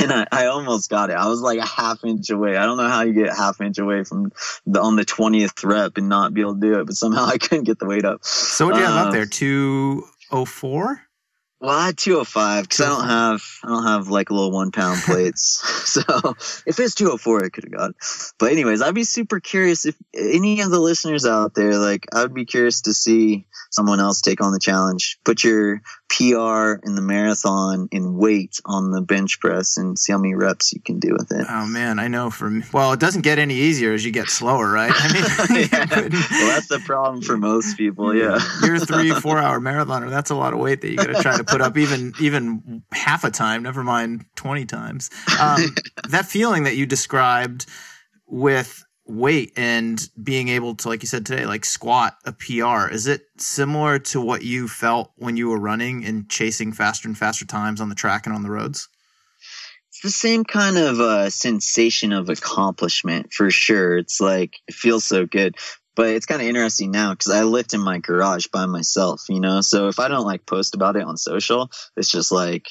[0.01, 1.17] And I, I almost got it.
[1.17, 2.55] I was like a half inch away.
[2.55, 4.31] I don't know how you get half inch away from
[4.65, 7.37] the on the twentieth rep and not be able to do it, but somehow I
[7.37, 8.23] couldn't get the weight up.
[8.23, 9.23] So what do you have up there?
[9.23, 11.06] Um, Two oh four?
[11.59, 14.71] Well, I had 205 because I don't have I don't have like a little one
[14.71, 15.61] pound plates.
[15.87, 16.01] so
[16.65, 17.91] if it's 204, I could have got.
[18.37, 22.33] But anyways, I'd be super curious if any of the listeners out there, like, I'd
[22.33, 25.17] be curious to see someone else take on the challenge.
[25.23, 30.17] Put your PR in the marathon in weight on the bench press and see how
[30.17, 31.45] many reps you can do with it.
[31.49, 34.71] Oh man, I know from well, it doesn't get any easier as you get slower,
[34.71, 34.91] right?
[34.93, 35.85] I mean, yeah.
[35.89, 38.15] well, that's the problem for most people.
[38.15, 40.09] Yeah, you're a three, four hour marathoner.
[40.09, 42.83] That's a lot of weight that you got to try to put up even even
[42.91, 43.63] half a time.
[43.63, 45.09] Never mind twenty times.
[45.39, 45.75] Um,
[46.09, 47.65] that feeling that you described
[48.27, 52.91] with weight and being able to, like you said today, like squat a PR.
[52.91, 57.17] Is it similar to what you felt when you were running and chasing faster and
[57.17, 58.89] faster times on the track and on the roads?
[59.89, 63.97] It's the same kind of uh, sensation of accomplishment for sure.
[63.97, 65.55] It's like it feels so good.
[65.97, 69.41] But it's kind of interesting now because I lift in my garage by myself, you
[69.41, 69.61] know.
[69.61, 72.67] So if I don't like post about it on social, it's just like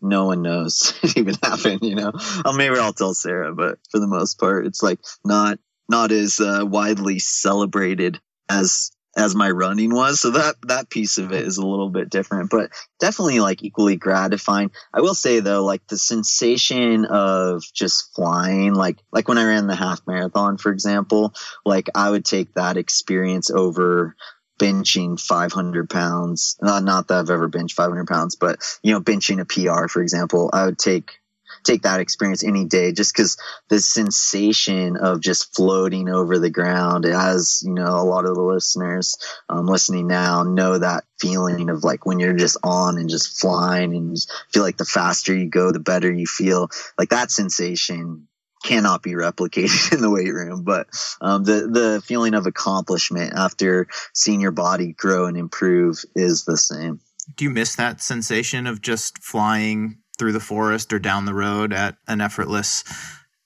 [0.00, 2.12] no one knows it even happened, you know.
[2.44, 6.40] Well, maybe I'll tell Sarah, but for the most part, it's like not not as
[6.40, 10.20] uh, widely celebrated as as my running was.
[10.20, 13.96] So that that piece of it is a little bit different, but definitely like equally
[13.96, 14.70] gratifying.
[14.92, 19.66] I will say though, like the sensation of just flying, like like when I ran
[19.66, 24.16] the half marathon, for example, like I would take that experience over
[24.58, 26.56] benching 500 pounds.
[26.62, 30.00] Not, not that I've ever benched 500 pounds, but you know, benching a PR, for
[30.00, 31.18] example, I would take
[31.64, 33.36] take that experience any day just because
[33.68, 38.42] the sensation of just floating over the ground as you know a lot of the
[38.42, 39.16] listeners
[39.48, 43.94] um, listening now know that feeling of like when you're just on and just flying
[43.94, 44.22] and you
[44.52, 48.28] feel like the faster you go the better you feel like that sensation
[48.64, 50.64] cannot be replicated in the weight room.
[50.64, 50.88] But
[51.20, 56.56] um, the the feeling of accomplishment after seeing your body grow and improve is the
[56.56, 57.00] same.
[57.36, 61.72] Do you miss that sensation of just flying through the forest or down the road
[61.72, 62.84] at an effortless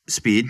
[0.08, 0.46] speed?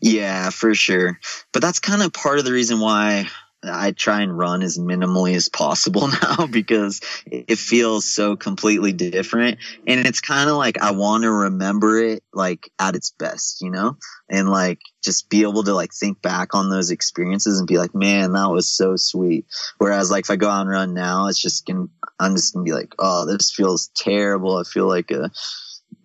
[0.00, 1.18] Yeah, for sure.
[1.52, 3.28] But that's kind of part of the reason why
[3.62, 9.58] I try and run as minimally as possible now because it feels so completely different.
[9.86, 13.70] And it's kind of like I want to remember it like at its best, you
[13.70, 13.96] know?
[14.28, 17.94] And like just be able to like think back on those experiences and be like,
[17.94, 19.46] man, that was so sweet.
[19.78, 21.86] Whereas like if I go out and run now, it's just gonna,
[22.20, 24.58] I'm just gonna be like, oh, this feels terrible.
[24.58, 25.30] I feel like a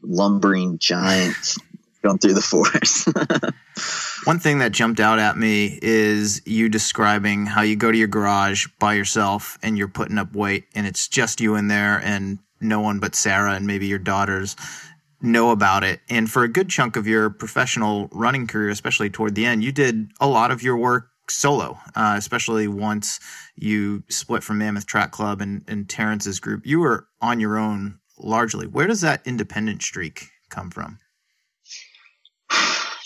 [0.01, 1.57] lumbering giant
[2.01, 3.09] going through the forest.
[4.25, 8.07] One thing that jumped out at me is you describing how you go to your
[8.07, 12.39] garage by yourself and you're putting up weight and it's just you in there and
[12.61, 14.55] no one but Sarah and maybe your daughters
[15.23, 16.01] know about it.
[16.09, 19.71] And for a good chunk of your professional running career, especially toward the end, you
[19.71, 23.19] did a lot of your work solo, uh, especially once
[23.55, 26.65] you split from Mammoth Track Club and, and Terrence's group.
[26.65, 28.67] You were on your own largely.
[28.67, 30.99] Where does that independent streak come from?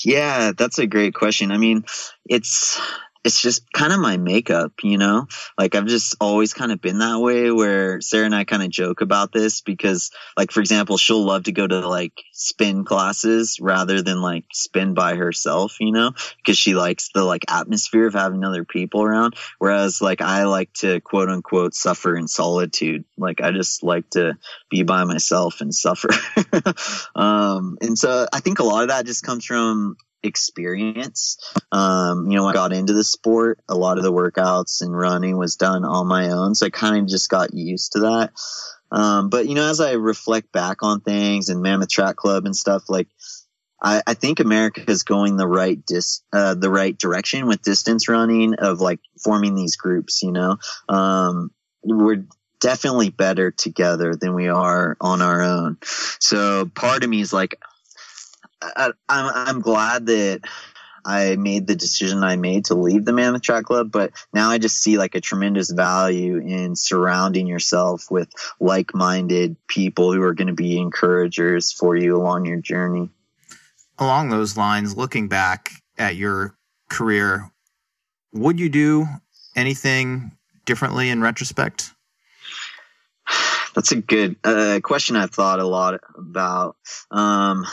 [0.06, 1.51] Yeah, that's a great question.
[1.51, 1.84] I mean,
[2.30, 2.80] it's
[3.28, 5.28] it's just kind of my makeup, you know?
[5.58, 8.70] Like I've just always kind of been that way where Sarah and I kind of
[8.70, 13.60] joke about this because like for example, she'll love to go to like spin classes
[13.60, 16.13] rather than like spin by herself, you know?
[16.38, 19.36] Because she likes the like atmosphere of having other people around.
[19.60, 23.04] Whereas like I like to quote unquote suffer in solitude.
[23.18, 24.38] Like I just like to
[24.70, 26.10] be by myself and suffer.
[27.16, 31.38] um and so I think a lot of that just comes from experience.
[31.71, 35.38] Um, you know, I got into the sport, a lot of the workouts and running
[35.38, 36.56] was done on my own.
[36.56, 38.32] So I kind of just got used to that.
[38.91, 42.56] Um, but you know, as I reflect back on things and Mammoth Track Club and
[42.56, 43.08] stuff, like
[43.82, 48.08] I, I think America is going the right dis, uh, the right direction with distance
[48.08, 50.23] running of like forming these groups.
[50.23, 50.58] You know,
[50.89, 51.52] um,
[51.83, 52.25] we're
[52.60, 55.77] definitely better together than we are on our own.
[56.19, 57.60] So part of me is like,
[58.62, 60.41] I, I'm I'm glad that
[61.08, 64.58] I made the decision I made to leave the Mammoth Track Club, but now I
[64.58, 68.29] just see like a tremendous value in surrounding yourself with
[68.60, 73.10] like minded people who are going to be encouragers for you along your journey.
[73.97, 76.58] Along those lines, looking back at your
[76.89, 77.51] career,
[78.33, 79.05] would you do
[79.55, 80.33] anything
[80.65, 81.91] differently in retrospect?
[83.75, 86.75] That's a good uh, question I've thought a lot about.
[87.12, 87.65] Um,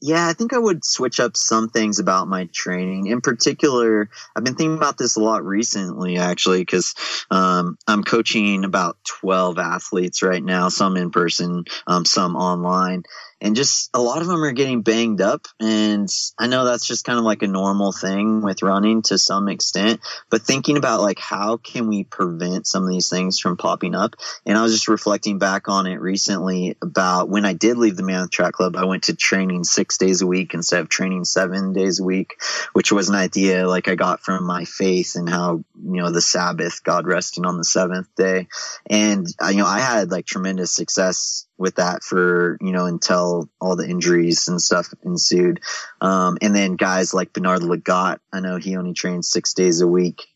[0.00, 3.06] yeah, I think I would switch up some things about my training.
[3.06, 6.94] In particular, I've been thinking about this a lot recently, actually, because
[7.30, 13.02] um, I'm coaching about 12 athletes right now, some in person, um, some online
[13.40, 16.08] and just a lot of them are getting banged up and
[16.38, 20.00] i know that's just kind of like a normal thing with running to some extent
[20.30, 24.14] but thinking about like how can we prevent some of these things from popping up?
[24.46, 28.02] And i was just reflecting back on it recently about when i did leave the
[28.02, 31.72] mammoth track club i went to training six days a week instead of training seven
[31.72, 32.40] days a week
[32.72, 36.20] which was an idea like i got from my faith and how you know the
[36.20, 38.48] sabbath god resting on the seventh day.
[38.86, 43.48] And uh, you know i had like tremendous success with that for you know until
[43.60, 45.60] all the injuries and stuff ensued.
[46.00, 49.88] Um, and then guys like Bernard Lagat, I know he only trains six days a
[49.88, 50.26] week.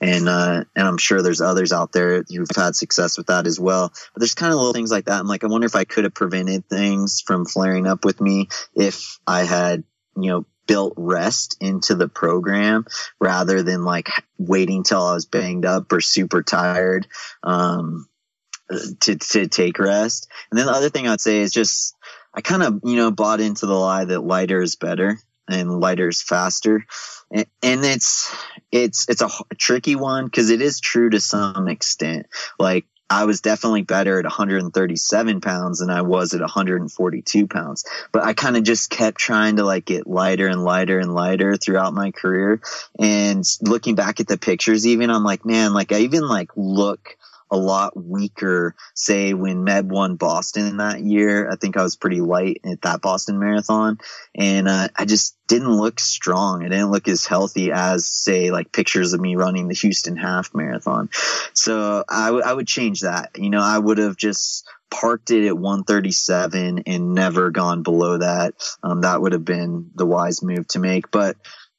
[0.00, 3.58] And uh, and I'm sure there's others out there who've had success with that as
[3.58, 3.92] well.
[4.12, 5.18] But there's kind of little things like that.
[5.18, 8.48] I'm like, I wonder if I could have prevented things from flaring up with me
[8.76, 9.82] if I had,
[10.16, 12.86] you know, built rest into the program
[13.20, 14.08] rather than like
[14.38, 17.06] waiting till I was banged up or super tired.
[17.42, 18.06] Um,
[19.00, 20.28] to to take rest.
[20.50, 21.94] And then the other thing I'd say is just
[22.32, 26.08] I kind of you know bought into the lie that lighter is better and lighter
[26.08, 26.86] is faster,
[27.30, 28.34] and, and it's
[28.72, 32.26] it's it's a tricky one because it is true to some extent.
[32.58, 37.84] Like I was definitely better at 137 pounds than I was at 142 pounds.
[38.12, 41.56] But I kind of just kept trying to like get lighter and lighter and lighter
[41.56, 42.60] throughout my career.
[42.98, 47.16] And looking back at the pictures, even I'm like, man, like I even like look
[47.54, 48.74] a lot weaker.
[48.94, 53.00] Say when Meb won Boston that year, I think I was pretty light at that
[53.00, 53.98] Boston Marathon,
[54.34, 56.64] and uh, I just didn't look strong.
[56.64, 60.54] I didn't look as healthy as say like pictures of me running the Houston Half
[60.54, 61.10] Marathon.
[61.52, 63.30] So I, w- I would change that.
[63.36, 68.54] You know, I would have just parked it at 137 and never gone below that.
[68.82, 71.36] Um, that would have been the wise move to make, but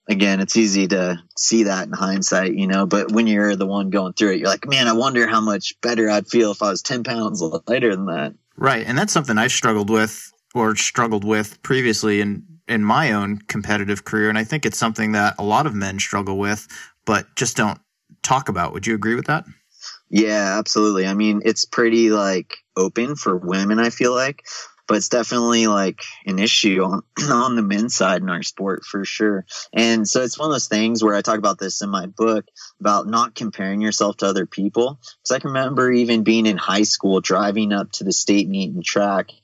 [0.08, 3.90] again, it's easy to see that in hindsight, you know, but when you're the one
[3.90, 6.70] going through it, you're like, man, I wonder how much better I'd feel if I
[6.70, 8.34] was 10 pounds lighter than that.
[8.58, 8.86] Right.
[8.86, 14.06] And that's something I struggled with or struggled with previously in, in my own competitive
[14.06, 14.30] career.
[14.30, 16.68] And I think it's something that a lot of men struggle with,
[17.06, 17.80] but just don't
[18.24, 18.74] talk about.
[18.74, 19.46] Would you agree with that?
[20.10, 21.08] Yeah, absolutely.
[21.08, 24.44] I mean, it's pretty like open for women, I feel like
[24.88, 29.06] but it's definitely like an issue on, on the men's side in our sport for
[29.06, 29.46] sure.
[29.74, 32.46] And so it's one of those things where I talk about this in my book
[32.80, 35.00] about not comparing yourself to other people.
[35.24, 38.74] Cause I can remember even being in high school, driving up to the state meet
[38.74, 39.30] and track.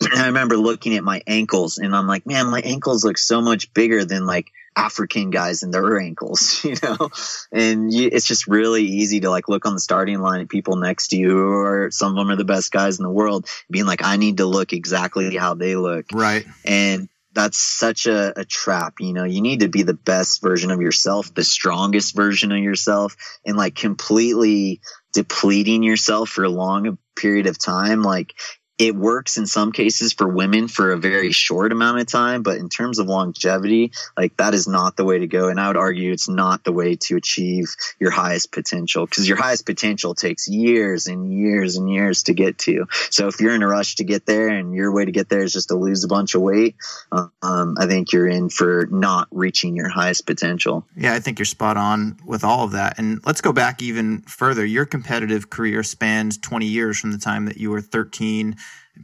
[0.00, 3.42] And I remember looking at my ankles and I'm like, man, my ankles look so
[3.42, 7.10] much bigger than like African guys and their ankles, you know,
[7.52, 10.76] and you, it's just really easy to like look on the starting line at people
[10.76, 13.86] next to you, or some of them are the best guys in the world, being
[13.86, 16.46] like, I need to look exactly how they look, right?
[16.64, 19.24] And that's such a, a trap, you know.
[19.24, 23.56] You need to be the best version of yourself, the strongest version of yourself, and
[23.56, 24.80] like completely
[25.12, 28.34] depleting yourself for a long period of time like
[28.78, 32.58] it works in some cases for women for a very short amount of time, but
[32.58, 35.48] in terms of longevity, like that is not the way to go.
[35.48, 39.36] And I would argue it's not the way to achieve your highest potential because your
[39.36, 42.86] highest potential takes years and years and years to get to.
[43.10, 45.42] So if you're in a rush to get there and your way to get there
[45.42, 46.76] is just to lose a bunch of weight,
[47.10, 50.86] um, I think you're in for not reaching your highest potential.
[50.96, 52.98] Yeah, I think you're spot on with all of that.
[52.98, 54.64] And let's go back even further.
[54.64, 58.54] Your competitive career spans 20 years from the time that you were 13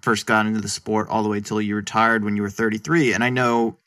[0.03, 3.13] first got into the sport all the way till you retired when you were 33.
[3.13, 3.79] And I know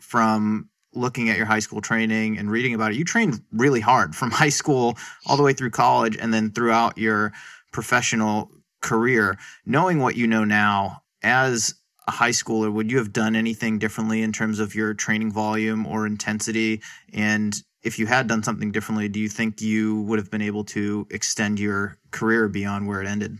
[0.00, 4.14] from looking at your high school training and reading about it, you trained really hard
[4.14, 4.96] from high school
[5.26, 7.32] all the way through college and then throughout your
[7.72, 8.50] professional
[8.80, 9.38] career.
[9.64, 11.74] Knowing what you know now as
[12.08, 15.86] a high schooler, would you have done anything differently in terms of your training volume
[15.86, 16.80] or intensity?
[17.12, 20.64] And if you had done something differently, do you think you would have been able
[20.64, 23.38] to extend your career beyond where it ended?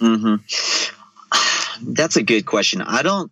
[0.00, 0.36] Mm-hmm.
[1.82, 2.82] That's a good question.
[2.82, 3.30] I don't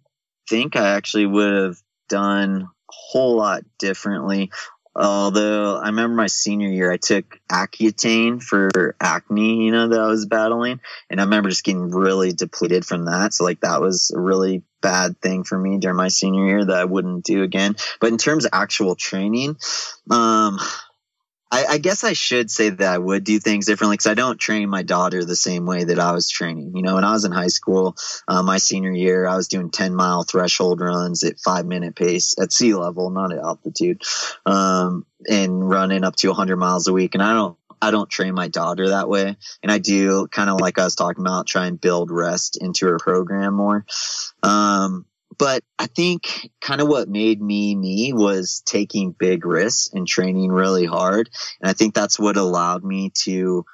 [0.49, 1.77] think I actually would have
[2.09, 4.51] done a whole lot differently.
[4.97, 10.07] Although I remember my senior year, I took Accutane for acne, you know, that I
[10.07, 10.81] was battling.
[11.11, 13.35] And I remember just getting really depleted from that.
[13.35, 16.77] So like that was a really bad thing for me during my senior year that
[16.77, 17.75] I wouldn't do again.
[18.01, 19.57] But in terms of actual training,
[20.11, 20.61] um,
[21.55, 24.41] I, I, guess I should say that I would do things differently because I don't
[24.41, 26.73] train my daughter the same way that I was training.
[26.75, 27.95] You know, when I was in high school,
[28.27, 32.35] uh, my senior year, I was doing 10 mile threshold runs at five minute pace
[32.41, 34.03] at sea level, not at altitude,
[34.45, 37.15] um, and running up to 100 miles a week.
[37.15, 39.37] And I don't, I don't train my daughter that way.
[39.63, 42.87] And I do kind of like I was talking about, try and build rest into
[42.87, 43.87] her program more.
[44.43, 45.07] Um,
[45.39, 50.51] but I think kind of what made me me was taking big risks and training
[50.51, 51.31] really hard.
[51.61, 53.65] And I think that's what allowed me to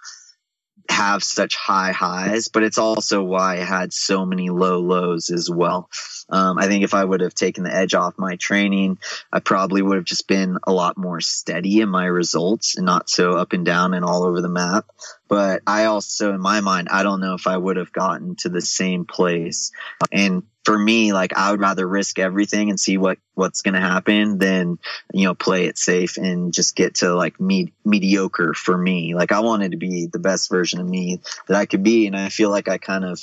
[0.90, 5.48] have such high highs, but it's also why I had so many low lows as
[5.48, 5.88] well.
[6.30, 8.98] Um, I think if I would have taken the edge off my training,
[9.32, 13.10] I probably would have just been a lot more steady in my results and not
[13.10, 14.86] so up and down and all over the map.
[15.28, 18.48] But I also, in my mind, I don't know if I would have gotten to
[18.48, 19.70] the same place.
[20.10, 23.80] And for me, like I would rather risk everything and see what what's going to
[23.80, 24.78] happen than
[25.12, 29.14] you know play it safe and just get to like me- mediocre for me.
[29.14, 32.16] Like I wanted to be the best version of me that I could be, and
[32.16, 33.20] I feel like I kind of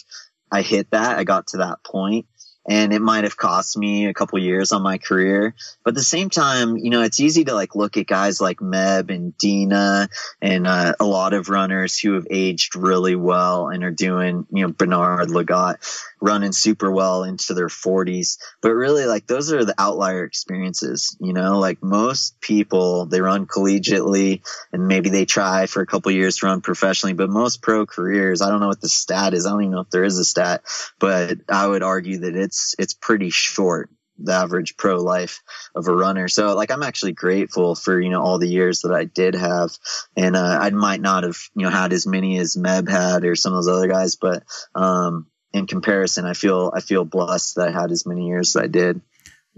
[0.52, 1.20] I hit that.
[1.20, 2.26] I got to that point,
[2.68, 5.56] and it might have cost me a couple years on my career.
[5.84, 8.58] But at the same time, you know, it's easy to like look at guys like
[8.58, 10.10] Meb and Deena
[10.42, 14.68] and uh, a lot of runners who have aged really well and are doing, you
[14.68, 15.78] know, Bernard Lagat
[16.22, 18.38] running super well into their 40s.
[18.62, 23.46] But really, like, those are the outlier experiences, you know, like most people, they run
[23.46, 24.42] collegiately
[24.72, 27.14] and maybe they try for a couple years to run professionally.
[27.14, 29.46] But most pro careers, I don't know what the stat is.
[29.46, 30.64] I don't even know if there is a stat,
[31.00, 33.90] but I would argue that it's it's pretty short
[34.20, 35.42] the average pro life
[35.76, 36.28] of a runner.
[36.28, 39.72] So like I'm actually grateful for you know all the years that I did have,
[40.16, 43.36] and uh, I might not have you know had as many as Meb had or
[43.36, 44.44] some of those other guys, but
[44.76, 48.64] um, in comparison, I feel I feel blessed that I had as many years as
[48.64, 49.02] I did.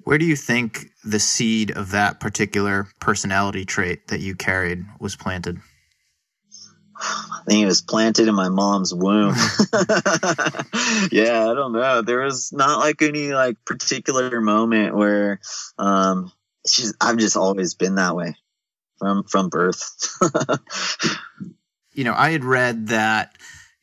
[0.03, 5.15] Where do you think the seed of that particular personality trait that you carried was
[5.15, 5.59] planted?
[7.01, 9.29] I think it was planted in my mom's womb.
[11.11, 12.01] yeah, I don't know.
[12.01, 15.39] There was not like any like particular moment where
[15.77, 16.31] um
[16.67, 18.35] she's I've just always been that way
[18.97, 19.81] from from birth.
[21.93, 23.37] you know, I had read that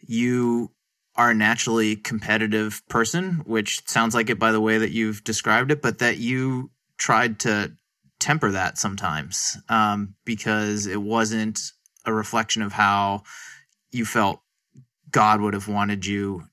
[0.06, 0.70] you
[1.16, 5.70] are a naturally competitive person, which sounds like it by the way that you've described
[5.70, 7.72] it, but that you tried to
[8.18, 11.60] temper that sometimes um, because it wasn't
[12.04, 13.22] a reflection of how
[13.92, 14.40] you felt
[15.10, 16.44] God would have wanted you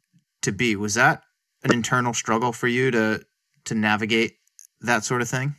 [0.41, 0.75] to be.
[0.75, 1.23] Was that
[1.63, 3.25] an internal struggle for you to
[3.65, 4.37] to navigate
[4.81, 5.55] that sort of thing?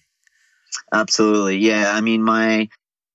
[0.93, 1.59] Absolutely.
[1.59, 2.69] Yeah, I mean my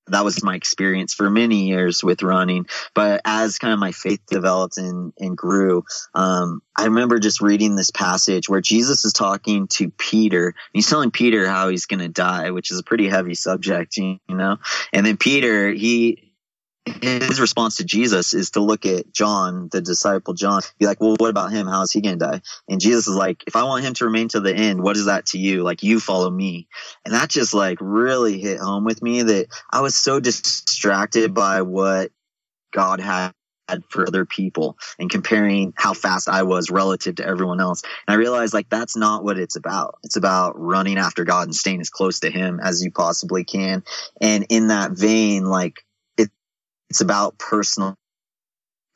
[0.10, 2.66] that was my experience for many years with running.
[2.94, 5.84] But as kind of my faith developed and, and grew,
[6.14, 10.56] um, I remember just reading this passage where Jesus is talking to Peter.
[10.74, 14.20] he's telling Peter how he's going to die, which is a pretty heavy subject, you
[14.28, 14.58] know?
[14.94, 16.29] And then Peter, he,
[17.02, 21.16] his response to Jesus is to look at John, the disciple John, be like, well,
[21.18, 21.68] what about him?
[21.68, 22.42] How is he going to die?
[22.68, 25.06] And Jesus is like, if I want him to remain to the end, what is
[25.06, 25.64] that to you?
[25.64, 26.68] Like, you follow me.
[27.06, 31.62] And that just like really hit home with me that I was so distracted by
[31.62, 32.12] what
[32.72, 33.34] God had
[33.90, 37.84] for other people and comparing how fast I was relative to everyone else.
[38.08, 40.00] And I realized like that's not what it's about.
[40.04, 43.84] It's about running after God and staying as close to him as you possibly can.
[44.20, 45.84] And in that vein, like
[46.90, 47.96] it's about personal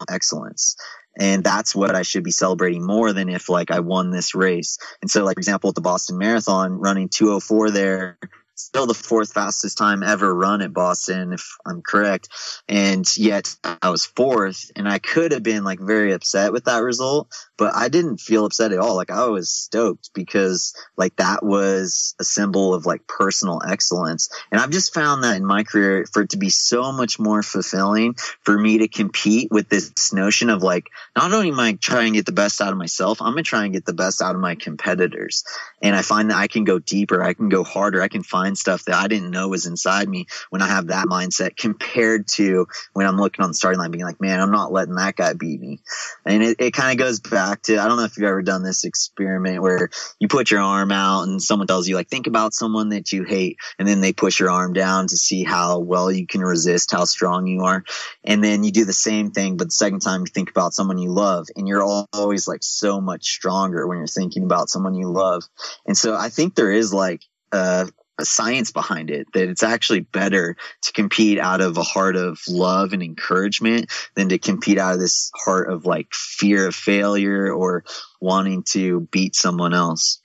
[0.09, 0.75] excellence.
[1.17, 4.79] And that's what I should be celebrating more than if like I won this race.
[5.01, 8.17] And so like, for example, at the Boston Marathon, running 204 there,
[8.55, 12.29] still the fourth fastest time ever run at Boston, if I'm correct.
[12.67, 16.83] And yet I was fourth, and I could have been like very upset with that
[16.83, 17.27] result,
[17.57, 18.95] but I didn't feel upset at all.
[18.95, 24.29] Like I was stoked because like that was a symbol of like personal excellence.
[24.51, 27.43] And I've just found that in my career for it to be so much more
[27.43, 32.13] fulfilling for me to compete with this notion of like, not only am I trying
[32.13, 34.21] to get the best out of myself, I'm going to try and get the best
[34.21, 35.43] out of my competitors.
[35.81, 38.42] And I find that I can go deeper, I can go harder, I can find
[38.43, 42.27] find stuff that I didn't know was inside me when I have that mindset compared
[42.29, 45.15] to when I'm looking on the starting line being like, man, I'm not letting that
[45.15, 45.79] guy beat me.
[46.25, 48.63] And it, it kind of goes back to, I don't know if you've ever done
[48.63, 49.89] this experiment where
[50.19, 53.23] you put your arm out and someone tells you like, think about someone that you
[53.23, 53.57] hate.
[53.79, 57.05] And then they push your arm down to see how well you can resist, how
[57.05, 57.83] strong you are.
[58.23, 60.97] And then you do the same thing, but the second time you think about someone
[60.97, 61.83] you love and you're
[62.13, 65.43] always like so much stronger when you're thinking about someone you love.
[65.85, 67.21] And so I think there is like
[67.53, 67.89] a,
[68.19, 72.39] a science behind it that it's actually better to compete out of a heart of
[72.47, 77.51] love and encouragement than to compete out of this heart of like fear of failure
[77.51, 77.83] or
[78.21, 80.19] wanting to beat someone else.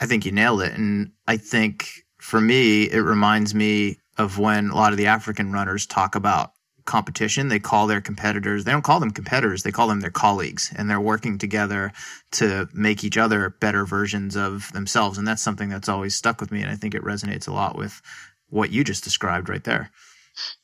[0.00, 0.72] I think you nailed it.
[0.72, 1.88] And I think
[2.18, 6.52] for me, it reminds me of when a lot of the African runners talk about
[6.84, 7.48] competition.
[7.48, 10.88] They call their competitors, they don't call them competitors, they call them their colleagues, and
[10.88, 11.92] they're working together
[12.32, 15.18] to make each other better versions of themselves.
[15.18, 16.62] And that's something that's always stuck with me.
[16.62, 18.00] And I think it resonates a lot with
[18.50, 19.90] what you just described right there.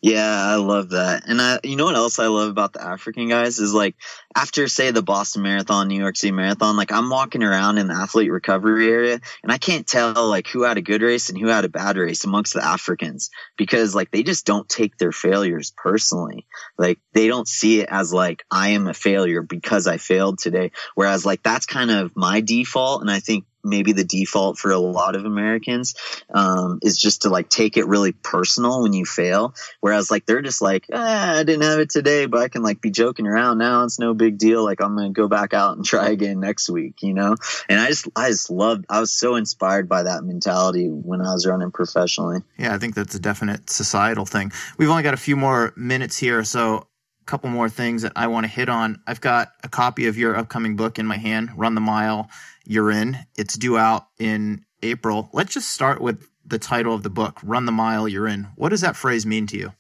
[0.00, 1.24] Yeah, I love that.
[1.26, 3.96] And I, you know what else I love about the African guys is like
[4.34, 7.94] after say the Boston Marathon, New York City Marathon, like I'm walking around in the
[7.94, 11.48] athlete recovery area and I can't tell like who had a good race and who
[11.48, 15.72] had a bad race amongst the Africans because like they just don't take their failures
[15.76, 16.46] personally.
[16.78, 20.70] Like they don't see it as like I am a failure because I failed today.
[20.94, 24.78] Whereas like that's kind of my default and I think maybe the default for a
[24.78, 25.94] lot of Americans
[26.32, 29.54] um, is just to like take it really personal when you fail.
[29.80, 32.80] Whereas like they're just like, ah, I didn't have it today, but I can like
[32.80, 33.84] be joking around now.
[33.84, 34.64] It's no big deal.
[34.64, 37.36] Like I'm gonna go back out and try again next week, you know.
[37.68, 38.86] And I just I just loved.
[38.88, 42.42] I was so inspired by that mentality when I was running professionally.
[42.56, 44.52] Yeah, I think that's a definite societal thing.
[44.78, 46.87] We've only got a few more minutes here, so
[47.28, 49.00] couple more things that I want to hit on.
[49.06, 52.30] I've got a copy of your upcoming book in my hand, Run the Mile
[52.64, 53.18] You're In.
[53.36, 55.28] It's due out in April.
[55.32, 58.48] Let's just start with the title of the book, Run the Mile You're In.
[58.56, 59.72] What does that phrase mean to you?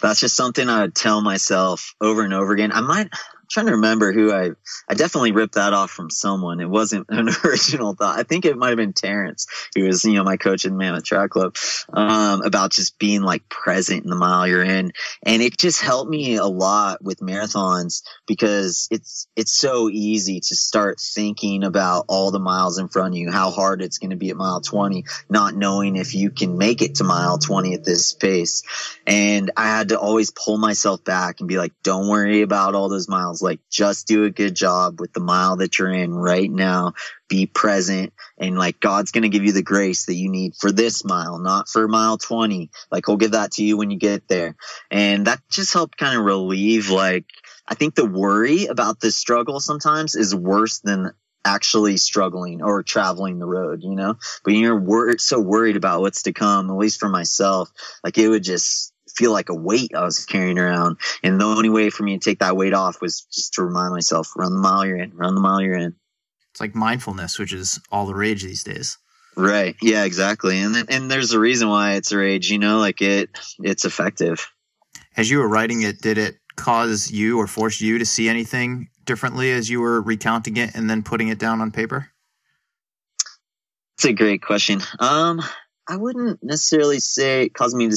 [0.00, 2.72] That's just something I would tell myself over and over again.
[2.72, 3.10] I might
[3.54, 4.50] trying to remember who I
[4.88, 6.60] I definitely ripped that off from someone.
[6.60, 8.18] It wasn't an original thought.
[8.18, 11.04] I think it might have been Terrence, who was, you know, my coach in Mammoth
[11.04, 11.56] Track Club,
[11.92, 14.92] um, about just being like present in the mile you're in.
[15.22, 20.56] And it just helped me a lot with marathons because it's it's so easy to
[20.56, 24.16] start thinking about all the miles in front of you, how hard it's going to
[24.16, 27.84] be at mile 20, not knowing if you can make it to mile 20 at
[27.84, 28.64] this pace.
[29.06, 32.88] And I had to always pull myself back and be like, don't worry about all
[32.88, 33.43] those miles.
[33.44, 36.94] Like just do a good job with the mile that you're in right now.
[37.28, 40.72] Be present and like God's going to give you the grace that you need for
[40.72, 42.70] this mile, not for mile 20.
[42.90, 44.56] Like he'll give that to you when you get there.
[44.90, 47.26] And that just helped kind of relieve like,
[47.68, 51.12] I think the worry about the struggle sometimes is worse than
[51.44, 54.16] actually struggling or traveling the road, you know.
[54.44, 57.70] But you're wor- so worried about what's to come, at least for myself,
[58.02, 60.98] like it would just feel like a weight I was carrying around.
[61.22, 63.92] And the only way for me to take that weight off was just to remind
[63.92, 65.94] myself, run the mile you're in, run the mile you're in.
[66.52, 68.98] It's like mindfulness, which is all the rage these days.
[69.36, 69.74] Right.
[69.82, 70.60] Yeah, exactly.
[70.60, 74.48] And and there's a reason why it's a rage, you know, like it it's effective.
[75.16, 78.88] As you were writing it, did it cause you or force you to see anything
[79.04, 82.10] differently as you were recounting it and then putting it down on paper?
[83.96, 84.80] It's a great question.
[84.98, 85.42] Um,
[85.88, 87.96] I wouldn't necessarily say it caused me to.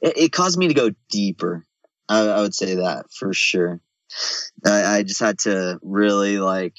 [0.00, 1.66] It, it caused me to go deeper.
[2.08, 3.80] I, I would say that for sure.
[4.64, 6.74] I, I just had to really like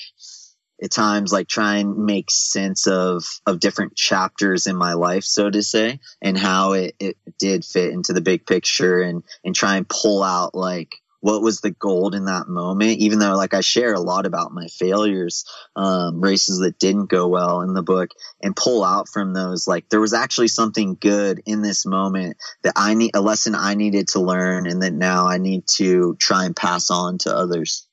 [0.82, 5.50] at times like try and make sense of of different chapters in my life so
[5.50, 9.76] to say and how it, it did fit into the big picture and and try
[9.76, 13.62] and pull out like what was the gold in that moment even though like i
[13.62, 15.46] share a lot about my failures
[15.76, 18.12] um, races that didn't go well in the book
[18.42, 22.74] and pull out from those like there was actually something good in this moment that
[22.76, 26.46] i need a lesson i needed to learn and that now i need to try
[26.46, 27.88] and pass on to others.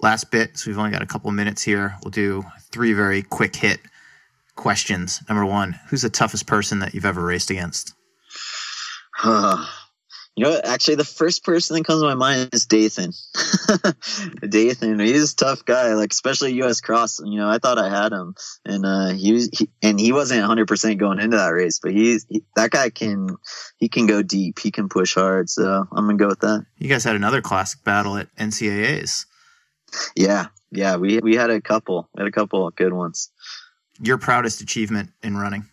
[0.00, 1.96] Last bit so we've only got a couple minutes here.
[2.02, 3.80] We'll do three very quick hit
[4.56, 5.20] questions.
[5.28, 7.94] Number one who's the toughest person that you've ever raced against
[10.34, 13.12] You know, actually, the first person that comes to my mind is Dathan.
[14.48, 16.80] Dathan, he's a tough guy, like especially U.S.
[16.80, 17.20] Cross.
[17.22, 20.40] You know, I thought I had him, and uh, he was, he, and he wasn't
[20.40, 23.28] 100 percent going into that race, but he's he, that guy can
[23.76, 25.50] he can go deep, he can push hard.
[25.50, 26.64] So I'm gonna go with that.
[26.78, 29.26] You guys had another classic battle at NCAA's.
[30.16, 33.30] Yeah, yeah, we we had a couple, we had a couple of good ones.
[34.00, 35.66] Your proudest achievement in running?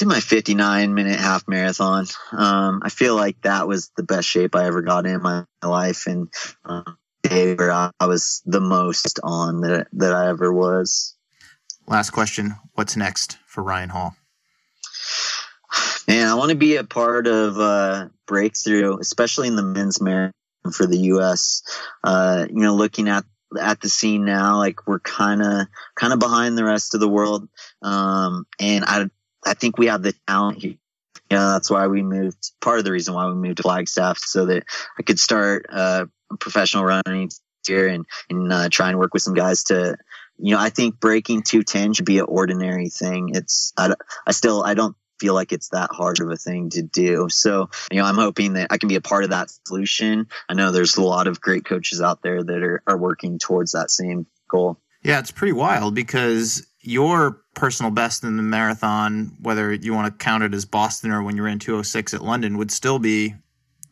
[0.00, 2.06] In my 59 minute half marathon.
[2.32, 6.06] Um, I feel like that was the best shape I ever got in my life,
[6.06, 6.32] and
[6.64, 11.14] um, day where I, I was the most on that that I ever was.
[11.86, 14.16] Last question What's next for Ryan Hall?
[16.08, 20.32] Man, I want to be a part of uh, breakthrough, especially in the men's marathon
[20.72, 21.62] for the U.S.
[22.02, 23.24] Uh, you know, looking at
[23.60, 27.08] at the scene now, like we're kind of kind of behind the rest of the
[27.08, 27.48] world,
[27.82, 29.08] um, and I
[29.44, 30.74] I think we have the talent here.
[31.30, 32.52] Yeah, that's why we moved.
[32.60, 34.64] Part of the reason why we moved to Flagstaff so that
[34.98, 36.06] I could start uh,
[36.38, 37.30] professional running
[37.66, 39.96] here and and uh, try and work with some guys to
[40.38, 43.30] you know, I think breaking 210 should be an ordinary thing.
[43.34, 43.94] It's, I,
[44.26, 47.28] I still, I don't feel like it's that hard of a thing to do.
[47.28, 50.26] So, you know, I'm hoping that I can be a part of that solution.
[50.48, 53.72] I know there's a lot of great coaches out there that are, are working towards
[53.72, 54.78] that same goal.
[55.04, 60.24] Yeah, it's pretty wild because your personal best in the marathon, whether you want to
[60.24, 63.34] count it as Boston or when you ran 206 at London, would still be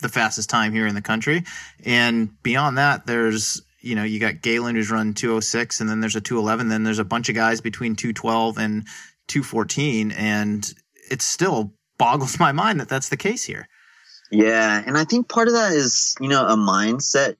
[0.01, 1.45] the fastest time here in the country.
[1.85, 6.17] And beyond that, there's you know, you got Galen who's run 206 and then there's
[6.17, 6.69] a 211.
[6.69, 8.87] Then there's a bunch of guys between 212 and
[9.29, 10.13] 214.
[10.13, 10.73] And
[11.11, 13.69] it still boggles my mind that that's the case here.
[14.31, 14.83] Yeah.
[14.85, 17.37] And I think part of that is, you know, a mindset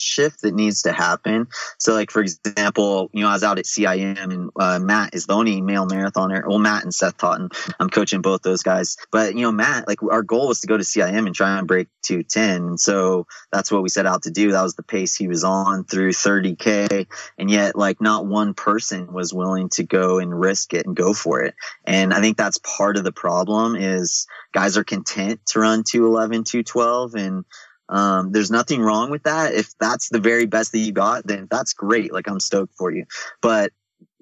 [0.00, 1.48] shift that needs to happen.
[1.78, 5.26] So, like for example, you know, I was out at CIM and uh, Matt is
[5.26, 6.46] the only male marathoner.
[6.46, 7.50] Well, Matt and Seth Totten.
[7.78, 8.96] I'm coaching both those guys.
[9.10, 11.66] But you know, Matt, like our goal was to go to CIM and try and
[11.66, 12.78] break 210.
[12.78, 14.52] So that's what we set out to do.
[14.52, 17.06] That was the pace he was on through 30k,
[17.38, 21.12] and yet like not one person was willing to go and risk it and go
[21.12, 21.54] for it.
[21.84, 26.44] And I think that's part of the problem is guys are content to run 211,
[26.44, 27.44] 212, and
[27.88, 29.54] um, there's nothing wrong with that.
[29.54, 32.12] If that's the very best that you got, then that's great.
[32.12, 33.06] Like I'm stoked for you.
[33.40, 33.72] But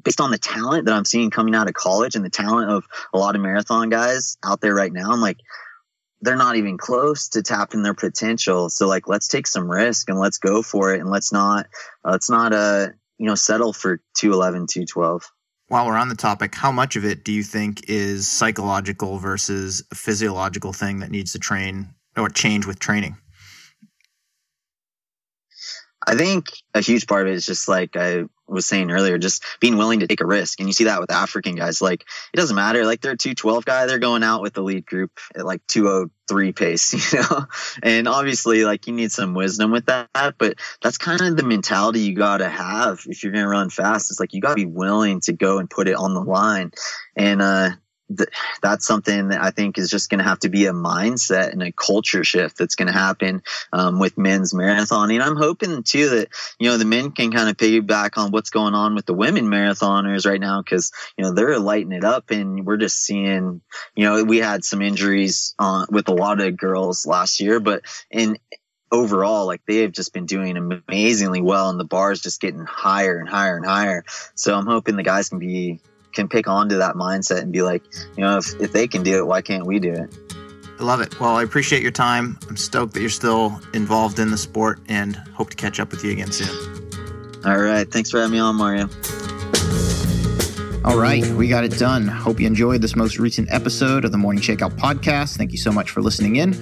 [0.04, 2.86] based on the talent that I'm seeing coming out of college and the talent of
[3.12, 5.38] a lot of marathon guys out there right now, I'm like,
[6.20, 8.70] they're not even close to tapping their potential.
[8.70, 11.00] So like, let's take some risk and let's go for it.
[11.00, 11.66] And let's not,
[12.04, 12.88] uh, let's not, uh,
[13.18, 15.30] you know, settle for 211, 212.
[15.68, 19.82] While we're on the topic, how much of it do you think is psychological versus
[19.90, 23.16] a physiological thing that needs to train or change with training?
[26.06, 29.44] I think a huge part of it is just like I was saying earlier, just
[29.60, 30.60] being willing to take a risk.
[30.60, 31.82] And you see that with African guys.
[31.82, 32.02] Like
[32.32, 32.84] it doesn't matter.
[32.84, 36.52] Like they're a 212 guy, they're going out with the lead group at like 203
[36.52, 37.46] pace, you know?
[37.82, 42.00] And obviously like you need some wisdom with that, but that's kind of the mentality
[42.00, 44.10] you got to have if you're going to run fast.
[44.10, 46.70] It's like you got to be willing to go and put it on the line.
[47.16, 47.70] And, uh,
[48.14, 48.28] th-
[48.62, 51.62] that's something that I think is just going to have to be a mindset and
[51.62, 53.42] a culture shift that's going to happen
[53.72, 55.10] um, with men's marathon.
[55.10, 56.28] And I'm hoping too that
[56.58, 59.46] you know the men can kind of piggyback on what's going on with the women
[59.46, 63.60] marathoners right now because you know they're lighting it up and we're just seeing
[63.94, 67.82] you know we had some injuries on with a lot of girls last year, but
[68.10, 68.38] in
[68.92, 72.64] overall, like they have just been doing amazingly well, and the bar is just getting
[72.64, 74.04] higher and higher and higher.
[74.34, 75.80] So I'm hoping the guys can be
[76.16, 77.84] can pick onto that mindset and be like,
[78.16, 80.18] you know, if, if they can do it, why can't we do it?
[80.80, 81.18] I love it.
[81.20, 82.38] Well, I appreciate your time.
[82.48, 86.04] I'm stoked that you're still involved in the sport and hope to catch up with
[86.04, 86.48] you again soon.
[87.44, 87.90] All right.
[87.90, 88.88] Thanks for having me on, Mario.
[90.86, 92.06] All right, we got it done.
[92.06, 95.36] Hope you enjoyed this most recent episode of the Morning Shakeout podcast.
[95.36, 96.54] Thank you so much for listening in.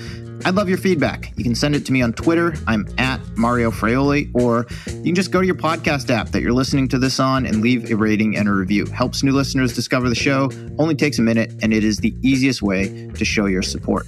[0.47, 1.35] I'd love your feedback.
[1.37, 2.55] You can send it to me on Twitter.
[2.67, 6.55] I'm at Mario Fraioli, or you can just go to your podcast app that you're
[6.55, 8.87] listening to this on and leave a rating and a review.
[8.87, 12.63] Helps new listeners discover the show, only takes a minute, and it is the easiest
[12.63, 14.07] way to show your support.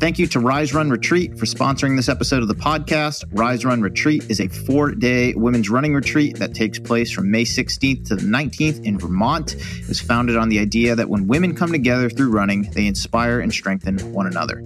[0.00, 3.24] Thank you to Rise Run Retreat for sponsoring this episode of the podcast.
[3.32, 7.42] Rise Run Retreat is a four day women's running retreat that takes place from May
[7.42, 9.56] 16th to the 19th in Vermont.
[9.56, 13.40] It was founded on the idea that when women come together through running, they inspire
[13.40, 14.62] and strengthen one another.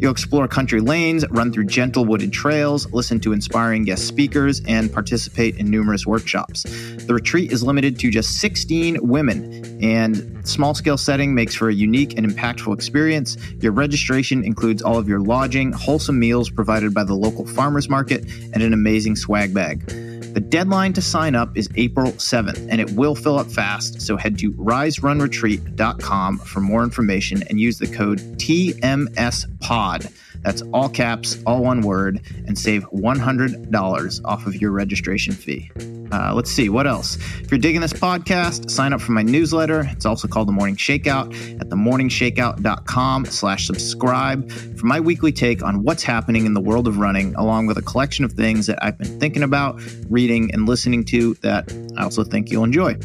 [0.00, 4.90] You'll explore country lanes, run through gentle wooded trails, listen to inspiring guest speakers, and
[4.90, 6.62] participate in numerous workshops.
[7.06, 11.74] The retreat is limited to just 16 women, and small scale setting makes for a
[11.74, 13.36] unique and impactful experience.
[13.60, 18.24] Your registration includes all of your lodging, wholesome meals provided by the local farmers market,
[18.54, 20.09] and an amazing swag bag.
[20.32, 24.00] The deadline to sign up is April 7th, and it will fill up fast.
[24.00, 30.12] So head to riserunretreat.com for more information and use the code TMSPOD.
[30.42, 35.70] That's all caps, all one word, and save $100 off of your registration fee.
[36.12, 37.16] Uh, let's see, what else?
[37.40, 39.82] If you're digging this podcast, sign up for my newsletter.
[39.92, 45.82] It's also called The Morning Shakeout at themorningshakeout.com slash subscribe for my weekly take on
[45.84, 48.98] what's happening in the world of running, along with a collection of things that I've
[48.98, 52.96] been thinking about, reading, and listening to that I also think you'll enjoy.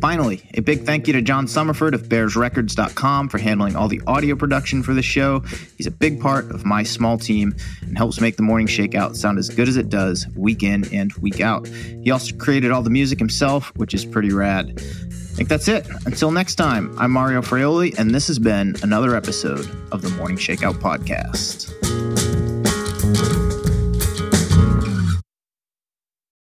[0.00, 4.36] Finally, a big thank you to John Summerford of BearsRecords.com for handling all the audio
[4.36, 5.40] production for the show.
[5.76, 9.38] He's a big part of my small team and helps make the morning shakeout sound
[9.38, 11.66] as good as it does week in and week out.
[11.66, 14.72] He also created all the music himself, which is pretty rad.
[14.78, 15.88] I think that's it.
[16.06, 20.36] Until next time, I'm Mario Fraioli, and this has been another episode of the Morning
[20.36, 22.27] Shakeout Podcast.